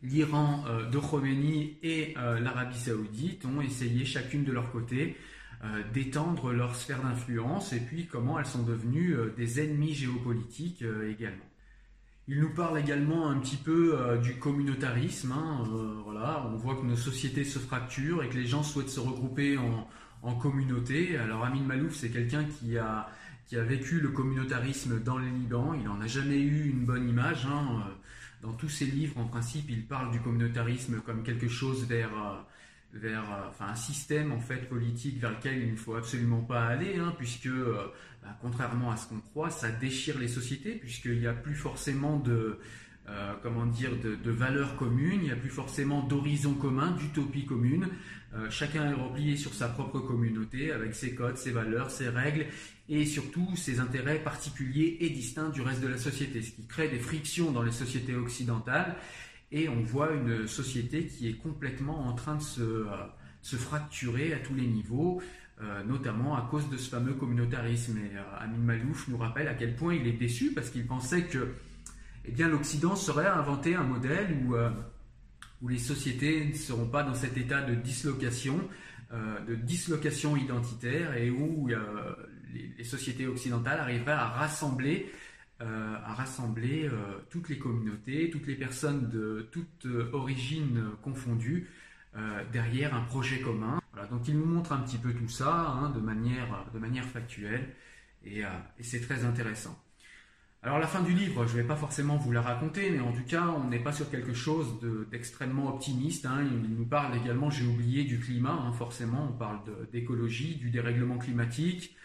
l'Iran 0.02 0.64
de 0.90 1.00
Khomeini 1.00 1.78
et 1.84 2.14
l'Arabie 2.16 2.78
saoudite 2.78 3.44
ont 3.46 3.60
essayé 3.60 4.06
chacune 4.06 4.46
de 4.46 4.54
leur 4.54 4.72
côté 4.72 5.18
d'étendre 5.94 6.52
leur 6.52 6.76
sphère 6.76 7.02
d'influence 7.02 7.74
et 7.74 7.80
puis 7.80 8.06
comment 8.06 8.40
elles 8.40 8.46
sont 8.46 8.64
devenues 8.64 9.16
des 9.36 9.62
ennemis 9.62 9.94
géopolitiques 9.94 10.84
également. 11.10 11.46
Il 12.28 12.40
nous 12.40 12.50
parle 12.50 12.80
également 12.80 13.30
un 13.30 13.38
petit 13.38 13.56
peu 13.56 14.00
euh, 14.00 14.18
du 14.18 14.40
communautarisme. 14.40 15.32
Hein, 15.32 15.64
euh, 15.72 16.02
voilà, 16.04 16.44
on 16.48 16.58
voit 16.58 16.76
que 16.76 16.84
nos 16.84 16.96
sociétés 16.96 17.44
se 17.44 17.60
fracturent 17.60 18.24
et 18.24 18.30
que 18.30 18.34
les 18.36 18.48
gens 18.48 18.64
souhaitent 18.64 18.90
se 18.90 19.00
regrouper 19.00 19.58
en, 19.58 19.88
communauté. 20.42 21.18
Alors 21.18 21.46
Amin 21.46 21.62
Malouf, 21.62 21.94
c'est 21.94 22.10
quelqu'un 22.10 22.46
qui 22.46 22.80
a, 22.80 23.08
qui 23.46 23.58
a 23.58 23.64
vécu 23.64 24.00
le 24.00 24.10
communautarisme 24.10 25.00
dans 25.04 25.20
le 25.20 25.28
Liban. 25.28 25.76
Il 25.76 25.84
n'en 25.84 26.02
a 26.02 26.08
jamais 26.08 26.40
eu 26.40 26.68
une 26.72 26.84
bonne 26.84 27.08
image. 27.08 27.46
Hein. 27.46 27.84
Dans 28.42 28.54
tous 28.54 28.70
ses 28.70 28.88
livres, 28.88 29.20
en 29.20 29.26
principe, 29.26 29.70
il 29.70 29.86
parle 29.86 30.10
du 30.10 30.20
communautarisme 30.20 31.00
comme 31.02 31.22
quelque 31.22 31.48
chose 31.48 31.86
vers, 31.86 32.10
euh, 32.10 32.42
vers 32.96 33.26
enfin, 33.50 33.68
un 33.68 33.76
système 33.76 34.32
en 34.32 34.40
fait 34.40 34.70
politique 34.70 35.20
vers 35.20 35.32
lequel 35.32 35.62
il 35.62 35.72
ne 35.72 35.78
faut 35.78 35.96
absolument 35.96 36.42
pas 36.42 36.66
aller, 36.66 36.98
hein, 36.98 37.14
puisque 37.18 37.50
bah, 38.24 38.38
contrairement 38.42 38.92
à 38.92 38.98
ce 38.98 39.08
qu'on 39.08 39.20
croit, 39.20 39.50
ça 39.50 39.70
déchire 39.70 40.18
les 40.18 40.28
sociétés 40.28 40.76
puisqu'il 40.76 41.20
n'y 41.20 41.28
a 41.28 41.34
plus 41.34 41.56
forcément 41.56 42.18
de, 42.18 42.60
euh, 43.08 43.34
comment 43.44 43.68
dire, 43.68 43.92
de, 44.02 44.32
valeurs 44.32 44.78
communes, 44.78 45.20
il 45.22 45.26
n'y 45.26 45.32
a 45.32 45.36
plus 45.36 45.52
forcément 45.52 46.02
d'horizons 46.02 46.56
communs, 46.56 46.92
d'utopie 46.92 47.46
commune. 47.46 47.88
Euh, 48.34 48.50
chacun 48.50 48.90
est 48.90 48.94
replié 48.94 49.38
sur 49.38 49.54
sa 49.54 49.68
propre 49.68 50.00
communauté 50.00 50.72
avec 50.72 50.96
ses 50.96 51.14
codes, 51.14 51.38
ses 51.38 51.52
valeurs, 51.52 51.92
ses 51.92 52.10
règles 52.10 52.48
et 52.90 53.06
surtout 53.06 53.56
ses 53.56 53.80
intérêts 53.80 54.18
particuliers 54.18 54.98
et 55.02 55.12
distincts 55.12 55.50
du 55.50 55.62
reste 55.62 55.82
de 55.82 55.88
la 55.88 55.98
société, 55.98 56.42
ce 56.42 56.52
qui 56.52 56.66
crée 56.66 56.88
des 56.88 56.98
frictions 56.98 57.52
dans 57.52 57.62
les 57.62 57.72
sociétés 57.72 58.16
occidentales. 58.16 58.96
Et 59.56 59.70
on 59.70 59.82
voit 59.82 60.12
une 60.12 60.48
société 60.48 61.08
qui 61.08 61.30
est 61.30 61.38
complètement 61.38 62.08
en 62.08 62.14
train 62.14 62.36
de 62.36 62.42
se, 62.42 62.62
euh, 62.62 62.88
se 63.42 63.56
fracturer 63.56 64.34
à 64.34 64.40
tous 64.40 64.54
les 64.54 64.68
niveaux. 64.68 65.24
Euh, 65.62 65.86
notamment 65.86 66.36
à 66.36 66.42
cause 66.52 66.70
de 66.70 66.76
ce 66.76 66.90
fameux 66.90 67.14
communautarisme. 67.14 67.98
Et 68.00 68.18
euh, 68.18 68.22
Amin 68.40 68.58
Malouf 68.58 69.08
nous 69.08 69.16
rappelle 69.16 69.48
à 69.48 69.54
quel 69.54 69.74
point 69.74 69.96
il 69.96 70.06
est 70.06 70.18
déçu 70.20 70.52
parce 70.52 70.70
qu'il 70.70 70.86
pensait 70.86 71.24
que 71.24 71.54
eh 72.26 72.44
l'Occident 72.44 72.98
serait 72.98 73.28
inventé 73.28 73.74
un 73.74 73.84
modèle 73.84 74.36
où, 74.44 74.56
où 75.62 75.68
les 75.70 75.78
sociétés 75.78 76.44
ne 76.44 76.54
seront 76.54 76.88
pas 76.88 77.04
dans 77.04 77.14
cet 77.14 77.38
état 77.38 77.62
de 77.62 77.74
dislocation, 77.74 78.60
de 79.14 79.56
dislocation 79.56 80.36
identitaire 80.36 81.16
et 81.16 81.30
où 81.30 81.70
les, 82.78 82.84
sociétés 82.84 83.28
occidentales 83.28 83.80
arriveraient 83.80 84.12
à 84.12 84.26
rassembler 84.26 85.10
à 85.60 86.14
rassembler 86.14 86.90
toutes 87.30 87.50
les 87.50 87.58
communautés, 87.58 88.30
toutes 88.30 88.48
les 88.48 88.56
personnes 88.56 89.10
de 89.10 89.48
toute 89.52 89.88
origine 90.12 90.84
confondue 91.02 91.70
derrière 92.52 92.94
un 92.94 93.02
projet 93.02 93.40
commun 93.40 93.80
donc 94.10 94.28
il 94.28 94.38
nous 94.38 94.46
montre 94.46 94.72
un 94.74 94.80
petit 94.80 94.98
peu 94.98 95.14
tout 95.14 95.30
ça 95.30 95.70
hein, 95.70 95.90
de, 95.90 96.00
manière, 96.00 96.66
de 96.74 96.80
manière 96.80 97.06
factuelle 97.06 97.70
et, 98.24 98.44
euh, 98.44 98.50
c'est 98.82 99.02
très 99.02 99.24
intéressant. 99.24 99.80
Alors 100.64 100.80
la 100.80 100.88
fin 100.88 101.02
du 101.02 101.14
livre, 101.14 101.46
je 101.46 101.56
ne 101.56 101.62
vais 101.62 101.68
pas 101.68 101.76
forcément 101.76 102.18
vous 102.18 102.32
la 102.32 102.42
raconter, 102.42 102.90
mais 102.90 103.00
en 103.00 103.12
tout 103.12 103.24
cas, 103.24 103.46
on 103.50 103.70
n'est 103.70 103.84
pas 103.84 103.92
sur 103.92 104.10
quelque 104.10 104.34
chose 104.34 104.80
d'extrêmement 105.12 105.72
optimiste. 105.72 106.26
Hein. 106.26 106.44
Il 106.44 106.76
nous 106.76 106.86
parle 106.86 107.16
également, 107.18 107.52
j'ai 107.52 107.68
oublié, 107.68 108.04
du 108.04 108.20
climat, 108.20 108.52
hein, 108.54 108.74
forcément, 108.74 109.30
on 109.30 109.38
parle 109.38 109.60
d'écologie, 109.92 110.56
du 110.56 110.72
dérèglement 110.72 111.20
climatique, 111.20 111.96
euh, 111.96 112.00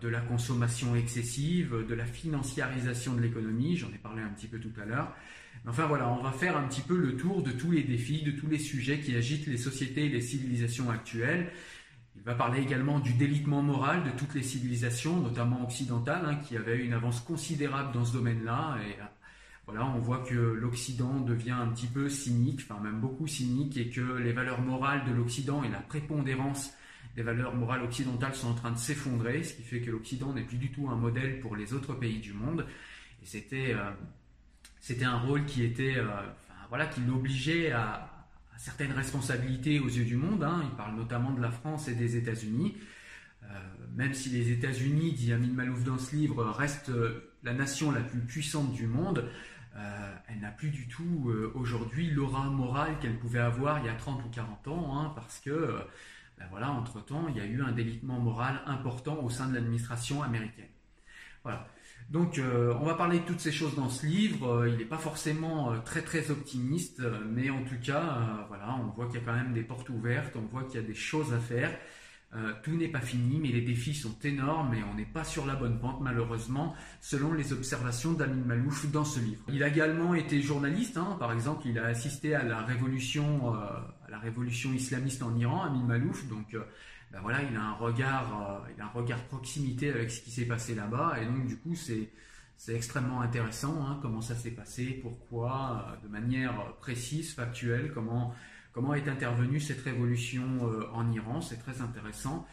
de 0.00 0.08
la 0.08 0.20
consommation 0.20 0.96
excessive, 0.96 1.86
de 1.88 1.94
la 1.94 2.04
financiarisation 2.04 3.14
de 3.14 3.20
l'économie, 3.20 3.76
j'en 3.76 3.88
ai 3.88 3.98
parlé 3.98 4.22
un 4.22 4.28
petit 4.28 4.48
peu 4.48 4.58
tout 4.58 4.72
à 4.80 4.84
l'heure. 4.84 5.14
Enfin 5.66 5.86
voilà, 5.86 6.08
on 6.08 6.22
va 6.22 6.32
faire 6.32 6.56
un 6.56 6.66
petit 6.66 6.80
peu 6.80 6.96
le 6.96 7.16
tour 7.16 7.42
de 7.42 7.52
tous 7.52 7.70
les 7.70 7.84
défis, 7.84 8.22
de 8.22 8.32
tous 8.32 8.48
les 8.48 8.58
sujets 8.58 8.98
qui 8.98 9.14
agitent 9.14 9.46
les 9.46 9.56
sociétés 9.56 10.06
et 10.06 10.08
les 10.08 10.20
civilisations 10.20 10.90
actuelles. 10.90 11.52
Il 12.16 12.22
va 12.22 12.34
parler 12.34 12.60
également 12.60 12.98
du 12.98 13.14
délitement 13.14 13.62
moral 13.62 14.04
de 14.04 14.10
toutes 14.10 14.34
les 14.34 14.42
civilisations, 14.42 15.20
notamment 15.20 15.64
occidentales, 15.64 16.24
hein, 16.26 16.36
qui 16.36 16.56
avaient 16.56 16.78
une 16.78 16.92
avance 16.92 17.20
considérable 17.20 17.92
dans 17.92 18.04
ce 18.04 18.12
domaine-là. 18.12 18.78
Et 18.86 19.00
euh, 19.00 19.04
voilà, 19.66 19.86
on 19.86 19.98
voit 19.98 20.18
que 20.18 20.34
l'Occident 20.34 21.20
devient 21.20 21.52
un 21.52 21.68
petit 21.68 21.86
peu 21.86 22.08
cynique, 22.08 22.60
enfin 22.68 22.80
même 22.80 23.00
beaucoup 23.00 23.26
cynique, 23.26 23.76
et 23.76 23.88
que 23.88 24.18
les 24.18 24.32
valeurs 24.32 24.60
morales 24.60 25.04
de 25.04 25.12
l'Occident 25.12 25.64
et 25.64 25.68
la 25.68 25.80
prépondérance 25.80 26.72
des 27.16 27.22
valeurs 27.22 27.54
morales 27.54 27.82
occidentales 27.82 28.34
sont 28.34 28.48
en 28.48 28.54
train 28.54 28.70
de 28.70 28.78
s'effondrer, 28.78 29.42
ce 29.42 29.54
qui 29.54 29.62
fait 29.62 29.80
que 29.80 29.90
l'Occident 29.90 30.32
n'est 30.32 30.44
plus 30.44 30.56
du 30.56 30.70
tout 30.70 30.88
un 30.88 30.96
modèle 30.96 31.40
pour 31.40 31.56
les 31.56 31.74
autres 31.74 31.94
pays 31.94 32.20
du 32.20 32.32
monde. 32.32 32.66
Et 33.22 33.26
c'était 33.26 33.74
euh, 33.74 35.06
un 35.06 35.18
rôle 35.18 35.44
qui 35.44 35.62
était, 35.62 35.96
euh, 35.96 36.06
voilà, 36.68 36.86
qui 36.86 37.00
l'obligeait 37.02 37.72
à, 37.72 38.08
certaines 38.56 38.92
responsabilités 38.92 39.80
aux 39.80 39.88
yeux 39.88 40.04
du 40.04 40.16
monde. 40.16 40.42
Hein. 40.44 40.62
Il 40.64 40.76
parle 40.76 40.94
notamment 40.94 41.32
de 41.32 41.42
la 41.42 41.50
France 41.50 41.88
et 41.88 41.94
des 41.94 42.16
États-Unis. 42.16 42.76
Euh, 43.42 43.46
même 43.94 44.14
si 44.14 44.30
les 44.30 44.50
États-Unis, 44.50 45.12
dit 45.12 45.32
Amin 45.32 45.52
Malouf 45.52 45.82
dans 45.82 45.98
ce 45.98 46.14
livre, 46.14 46.44
restent 46.44 46.92
la 47.42 47.52
nation 47.52 47.90
la 47.90 48.00
plus 48.00 48.20
puissante 48.20 48.72
du 48.72 48.86
monde, 48.86 49.28
elle 50.28 50.40
n'a 50.40 50.50
plus 50.50 50.68
du 50.68 50.86
tout 50.86 51.32
aujourd'hui 51.54 52.10
l'aura 52.10 52.44
morale 52.50 52.98
qu'elle 53.00 53.18
pouvait 53.18 53.40
avoir 53.40 53.80
il 53.80 53.86
y 53.86 53.88
a 53.88 53.94
30 53.94 54.22
ou 54.24 54.28
40 54.28 54.68
ans, 54.68 54.98
hein, 54.98 55.12
parce 55.16 55.40
que, 55.40 55.78
voilà, 56.50 56.70
entre-temps, 56.70 57.26
il 57.28 57.36
y 57.36 57.40
a 57.40 57.46
eu 57.46 57.62
un 57.62 57.72
délitement 57.72 58.18
moral 58.18 58.60
important 58.66 59.22
au 59.22 59.30
sein 59.30 59.48
de 59.48 59.54
l'administration 59.54 60.22
américaine. 60.22 60.68
Voilà. 61.42 61.66
Donc 62.10 62.38
euh, 62.38 62.74
on 62.80 62.84
va 62.84 62.94
parler 62.94 63.20
de 63.20 63.24
toutes 63.24 63.40
ces 63.40 63.52
choses 63.52 63.74
dans 63.74 63.88
ce 63.88 64.06
livre. 64.06 64.48
Euh, 64.48 64.68
il 64.68 64.76
n'est 64.76 64.84
pas 64.84 64.98
forcément 64.98 65.72
euh, 65.72 65.78
très 65.78 66.02
très 66.02 66.30
optimiste, 66.30 67.02
mais 67.26 67.50
en 67.50 67.62
tout 67.64 67.80
cas, 67.82 68.46
voilà, 68.48 68.76
on 68.80 68.90
voit 68.90 69.06
qu'il 69.06 69.16
y 69.16 69.22
a 69.22 69.24
quand 69.24 69.34
même 69.34 69.52
des 69.54 69.62
portes 69.62 69.88
ouvertes, 69.88 70.36
on 70.36 70.46
voit 70.46 70.64
qu'il 70.64 70.80
y 70.80 70.84
a 70.84 70.86
des 70.86 70.94
choses 70.94 71.32
à 71.32 71.38
faire. 71.38 71.70
Tout 72.62 72.76
n'est 72.76 72.88
pas 72.88 73.00
fini, 73.00 73.38
mais 73.40 73.48
les 73.48 73.60
défis 73.60 73.94
sont 73.94 74.18
énormes 74.24 74.72
et 74.74 74.82
on 74.90 74.94
n'est 74.94 75.04
pas 75.04 75.24
sur 75.24 75.44
la 75.44 75.54
bonne 75.54 75.78
pente 75.78 76.00
malheureusement, 76.00 76.74
selon 77.00 77.34
les 77.34 77.52
observations 77.52 78.12
d'Amin 78.12 78.44
Malouf 78.44 78.90
dans 78.90 79.04
ce 79.04 79.20
livre. 79.20 79.42
Il 79.48 79.62
a 79.62 79.68
également 79.68 80.14
été 80.14 80.40
journaliste, 80.40 80.96
hein. 80.96 81.16
par 81.18 81.32
exemple, 81.32 81.66
il 81.66 81.78
a 81.78 81.84
assisté 81.86 82.34
à 82.34 82.42
la 82.42 82.62
révolution, 82.62 83.52
à 83.54 84.10
la 84.10 84.18
révolution 84.18 84.72
islamiste 84.72 85.22
en 85.22 85.36
Iran, 85.36 85.64
Amin 85.64 85.84
Malouf, 85.84 86.26
donc 86.28 86.56
ben 87.12 87.20
voilà, 87.20 87.42
il 87.42 87.54
a 87.56 87.62
un 87.62 87.74
regard, 87.74 88.62
euh, 88.64 88.72
il 88.74 88.80
a 88.80 88.86
un 88.86 88.88
regard 88.88 89.22
proximité 89.24 89.90
avec 89.90 90.10
ce 90.10 90.22
qui 90.22 90.30
s'est 90.30 90.46
passé 90.46 90.74
là-bas, 90.74 91.18
et 91.20 91.26
donc 91.26 91.46
du 91.46 91.58
coup 91.58 91.74
c'est 91.74 92.10
c'est 92.56 92.74
extrêmement 92.74 93.20
intéressant 93.20 93.84
hein, 93.84 93.98
comment 94.00 94.20
ça 94.20 94.36
s'est 94.36 94.52
passé, 94.52 94.98
pourquoi, 95.02 95.84
euh, 95.88 96.06
de 96.06 96.10
manière 96.10 96.76
précise, 96.80 97.34
factuelle, 97.34 97.90
comment 97.92 98.34
comment 98.72 98.94
est 98.94 99.08
intervenue 99.08 99.60
cette 99.60 99.82
révolution 99.82 100.42
euh, 100.62 100.86
en 100.92 101.10
Iran, 101.12 101.40
c'est 101.40 101.58
très 101.58 101.80
intéressant. 101.80 102.46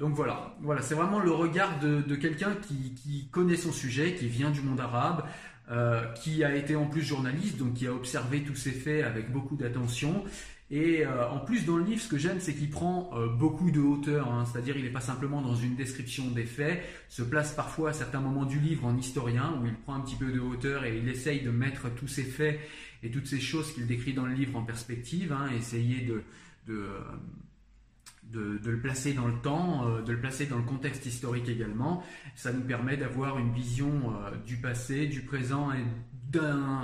donc 0.00 0.14
voilà, 0.14 0.54
voilà, 0.62 0.80
c'est 0.80 0.94
vraiment 0.94 1.20
le 1.20 1.30
regard 1.30 1.78
de, 1.78 2.00
de 2.00 2.14
quelqu'un 2.16 2.54
qui, 2.54 2.94
qui, 2.94 3.28
connaît 3.30 3.56
son 3.56 3.72
sujet, 3.72 4.14
qui 4.14 4.26
vient 4.26 4.50
du 4.50 4.62
monde 4.62 4.80
arabe, 4.80 5.24
qui 6.16 6.42
a 6.42 6.54
été 6.54 6.74
en 6.74 6.86
plus 6.86 7.02
journaliste, 7.02 7.58
donc 7.58 7.74
qui 7.74 7.86
a 7.86 7.92
observé 7.92 8.42
tous 8.42 8.56
ces 8.56 8.72
faits 8.72 9.04
avec 9.04 9.30
beaucoup 9.30 9.56
d'attention 9.56 10.24
Et 10.74 11.04
euh, 11.04 11.28
en 11.28 11.38
plus, 11.38 11.66
dans 11.66 11.76
le 11.76 11.84
livre, 11.84 12.00
ce 12.00 12.08
que 12.08 12.16
j'aime, 12.16 12.40
c'est 12.40 12.54
qu'il 12.54 12.70
prend 12.70 13.10
euh, 13.12 13.28
beaucoup 13.28 13.70
de 13.70 13.78
hauteur, 13.78 14.32
hein. 14.32 14.46
c'est-à-dire 14.50 14.74
il 14.74 14.84
n'est 14.84 14.90
pas 14.90 15.02
simplement 15.02 15.42
dans 15.42 15.54
une 15.54 15.76
description 15.76 16.30
des 16.30 16.46
faits, 16.46 16.82
se 17.10 17.22
place 17.22 17.52
parfois 17.52 17.90
à 17.90 17.92
certains 17.92 18.22
moments 18.22 18.46
du 18.46 18.58
livre 18.58 18.86
en 18.86 18.96
historien, 18.96 19.52
où 19.60 19.66
il 19.66 19.74
prend 19.74 19.94
un 19.96 20.00
petit 20.00 20.16
peu 20.16 20.32
de 20.32 20.40
hauteur 20.40 20.86
et 20.86 20.96
il 20.96 21.06
essaye 21.10 21.42
de 21.42 21.50
mettre 21.50 21.94
tous 21.94 22.08
ces 22.08 22.24
faits 22.24 22.58
et 23.02 23.10
toutes 23.10 23.26
ces 23.26 23.40
choses 23.40 23.72
qu'il 23.72 23.86
décrit 23.86 24.14
dans 24.14 24.26
le 24.26 24.34
livre 24.34 24.56
en 24.56 24.62
perspective, 24.62 25.32
hein, 25.32 25.48
essayer 25.56 26.02
de, 26.02 26.22
de 26.66 26.86
de, 28.32 28.58
le 28.64 28.80
placer 28.80 29.12
dans 29.12 29.26
le 29.26 29.38
temps, 29.40 29.86
euh, 29.86 30.02
de 30.02 30.12
le 30.12 30.20
placer 30.20 30.46
dans 30.46 30.56
le 30.56 30.62
contexte 30.62 31.06
historique 31.06 31.48
également. 31.48 32.02
Ça 32.34 32.52
nous 32.52 32.62
permet 32.62 32.96
d'avoir 32.96 33.38
une 33.38 33.52
vision 33.52 34.14
euh, 34.14 34.30
du 34.46 34.56
passé, 34.56 35.06
du 35.06 35.22
présent 35.22 35.72
et 35.72 35.84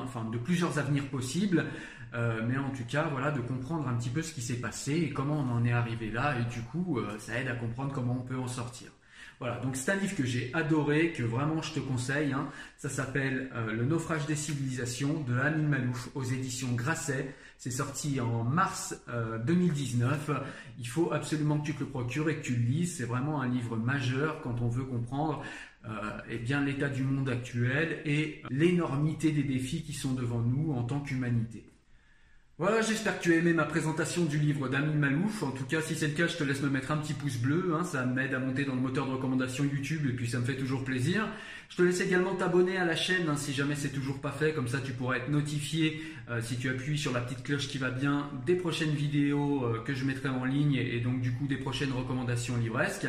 enfin, 0.05 0.25
de 0.31 0.39
plusieurs 0.39 0.79
avenirs 0.79 1.09
possibles. 1.09 1.67
Euh, 2.15 2.43
mais 2.47 2.57
en 2.57 2.71
tout 2.71 2.85
cas, 2.89 3.09
voilà, 3.11 3.31
de 3.31 3.41
comprendre 3.41 3.89
un 3.89 3.95
petit 3.95 4.11
peu 4.11 4.23
ce 4.23 4.33
qui 4.33 4.41
s'est 4.41 4.61
passé 4.61 4.95
et 4.95 5.11
comment 5.11 5.41
on 5.41 5.51
en 5.51 5.65
est 5.65 5.73
arrivé 5.73 6.11
là, 6.11 6.39
et 6.39 6.45
du 6.45 6.63
coup, 6.63 6.99
ça 7.19 7.39
aide 7.39 7.49
à 7.49 7.55
comprendre 7.55 7.93
comment 7.93 8.19
on 8.19 8.27
peut 8.27 8.39
en 8.39 8.49
sortir. 8.49 8.91
Voilà, 9.41 9.59
donc 9.61 9.77
c'est 9.77 9.93
un 9.93 9.97
livre 9.97 10.17
que 10.17 10.25
j'ai 10.25 10.51
adoré, 10.53 11.13
que 11.13 11.23
vraiment 11.23 11.63
je 11.63 11.75
te 11.75 11.79
conseille. 11.81 12.33
Hein. 12.33 12.49
Ça 12.77 12.89
s'appelle 12.89 13.51
Le 13.71 13.85
naufrage 13.85 14.27
des 14.27 14.35
civilisations 14.35 15.21
de 15.21 15.39
Amin 15.39 15.69
Malouf 15.69 16.09
aux 16.15 16.25
éditions 16.25 16.73
Grasset. 16.73 17.35
C'est 17.57 17.73
sorti 17.73 18.21
en 18.21 18.45
mars 18.45 18.95
2019. 19.45 20.29
Euh, 20.31 20.35
Il 20.79 20.89
faut 20.89 21.13
absolument 21.13 21.59
que 21.59 21.67
tu 21.67 21.75
te 21.75 21.81
le 21.81 21.87
procures 21.87 22.31
et 22.31 22.37
que 22.37 22.43
tu 22.43 22.55
le 22.55 22.63
lises. 22.63 22.97
C'est 22.97 23.05
vraiment 23.05 23.41
un 23.41 23.49
livre 23.49 23.77
majeur 23.77 24.41
quand 24.43 24.61
on 24.61 24.69
veut 24.69 24.85
comprendre 24.85 25.43
euh, 25.85 25.91
eh 26.29 26.39
bien 26.39 26.65
l'état 26.65 26.89
du 26.89 27.03
monde 27.03 27.29
actuel 27.29 28.01
et 28.05 28.43
l'énormité 28.51 29.33
des 29.33 29.43
défis 29.43 29.83
qui 29.83 29.93
sont 29.93 30.13
devant 30.13 30.41
nous 30.41 30.73
en 30.73 30.83
tant 30.83 31.01
qu'humanité. 31.01 31.65
Voilà, 32.61 32.83
j'espère 32.83 33.17
que 33.21 33.23
tu 33.23 33.33
as 33.33 33.37
aimé 33.37 33.53
ma 33.53 33.67
présentation 33.67 34.25
du 34.25 34.37
livre 34.37 34.69
d'Amin 34.69 34.93
Malouf. 34.93 35.45
En 35.45 35.53
tout 35.53 35.63
cas, 35.63 35.81
si 35.81 35.95
c'est 35.95 36.09
le 36.09 36.15
cas, 36.15 36.27
je 36.27 36.37
te 36.37 36.43
laisse 36.43 36.61
me 36.61 36.69
mettre 36.69 36.91
un 36.91 36.97
petit 36.97 37.15
pouce 37.15 37.37
bleu. 37.37 37.73
Hein. 37.73 37.85
ça 37.85 38.05
m'aide 38.05 38.35
à 38.35 38.41
monter 38.41 38.65
dans 38.65 38.75
le 38.75 38.81
moteur 38.81 39.07
de 39.07 39.13
recommandation 39.13 39.63
YouTube 39.63 40.05
et 40.09 40.13
puis 40.13 40.27
ça 40.27 40.41
me 40.41 40.45
fait 40.45 40.57
toujours 40.57 40.83
plaisir. 40.83 41.29
Je 41.71 41.77
te 41.77 41.83
laisse 41.83 42.01
également 42.01 42.35
t'abonner 42.35 42.77
à 42.77 42.85
la 42.85 42.97
chaîne 42.97 43.29
hein, 43.29 43.37
si 43.37 43.53
jamais 43.53 43.77
c'est 43.77 43.91
toujours 43.91 44.21
pas 44.21 44.33
fait. 44.33 44.55
Comme 44.55 44.67
ça, 44.67 44.81
tu 44.81 44.91
pourras 44.91 45.19
être 45.19 45.29
notifié 45.29 46.03
euh, 46.31 46.41
si 46.43 46.57
tu 46.57 46.69
appuies 46.69 46.99
sur 46.99 47.13
la 47.13 47.21
petite 47.21 47.45
cloche 47.45 47.69
qui 47.69 47.79
va 47.79 47.91
bien 47.91 48.29
des 48.45 48.57
prochaines 48.57 48.91
vidéos 48.91 49.65
euh, 49.65 49.81
que 49.85 49.95
je 49.95 50.05
mettrai 50.05 50.29
en 50.29 50.45
ligne 50.45 50.75
et 50.75 50.99
donc 50.99 51.21
du 51.21 51.31
coup 51.31 51.47
des 51.47 51.59
prochaines 51.59 51.93
recommandations 51.93 52.57
livresques. 52.57 53.07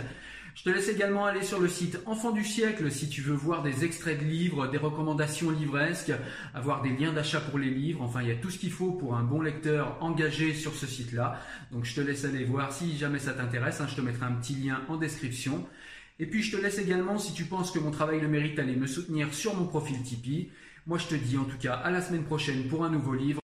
Je 0.60 0.66
te 0.66 0.70
laisse 0.72 0.90
également 0.90 1.26
aller 1.26 1.42
sur 1.42 1.62
le 1.62 1.70
site 1.70 2.02
Enfant 2.06 2.32
du 2.32 2.44
siècle 2.44 2.92
si 2.92 3.08
tu 3.08 3.22
veux 3.22 3.34
voir 3.34 3.64
des 3.64 3.86
extraits 3.86 4.20
de 4.20 4.26
livres, 4.26 4.68
des 4.68 4.78
recommandations 4.78 5.52
livresques, 5.52 6.12
avoir 6.54 6.82
des 6.82 6.90
liens 6.90 7.14
d'achat 7.14 7.40
pour 7.40 7.58
les 7.58 7.70
livres. 7.70 8.02
Enfin, 8.02 8.22
il 8.24 8.28
y 8.28 8.32
a 8.34 8.36
tout 8.36 8.50
ce 8.50 8.60
qu'il 8.60 8.74
faut 8.74 8.92
pour 8.92 9.16
un 9.16 9.24
bon 9.24 9.40
lecteur 9.40 9.96
engagé 10.02 10.54
sur 10.54 10.76
ce 10.76 10.86
site-là. 10.86 11.40
Donc, 11.72 11.86
je 11.86 11.96
te 11.96 12.02
laisse 12.02 12.26
aller 12.26 12.44
voir 12.44 12.74
si 12.74 12.98
jamais 12.98 13.20
ça 13.20 13.32
t'intéresse. 13.32 13.80
Hein, 13.80 13.88
je 13.90 13.96
te 13.96 14.02
mettrai 14.02 14.26
un 14.26 14.34
petit 14.34 14.56
lien 14.56 14.82
en 14.90 14.98
description. 14.98 15.66
Et 16.20 16.26
puis, 16.26 16.44
je 16.44 16.58
te 16.58 16.62
laisse 16.62 16.78
également, 16.78 17.18
si 17.20 17.32
tu 17.32 17.46
penses 17.46 17.72
que 17.72 17.80
mon 17.80 17.92
travail 17.92 18.20
le 18.20 18.28
mérite, 18.28 18.60
aller 18.60 18.76
me 18.76 18.88
soutenir 18.88 19.34
sur 19.34 19.56
mon 19.56 19.66
profil 19.66 20.04
Tipeee. 20.04 20.52
Moi, 20.88 20.98
je 20.98 21.08
te 21.08 21.16
dis 21.16 21.38
en 21.38 21.46
tout 21.46 21.58
cas 21.58 21.76
à 21.76 21.90
la 21.90 22.02
semaine 22.02 22.26
prochaine 22.26 22.68
pour 22.68 22.84
un 22.84 22.90
nouveau 22.90 23.14
livre. 23.14 23.40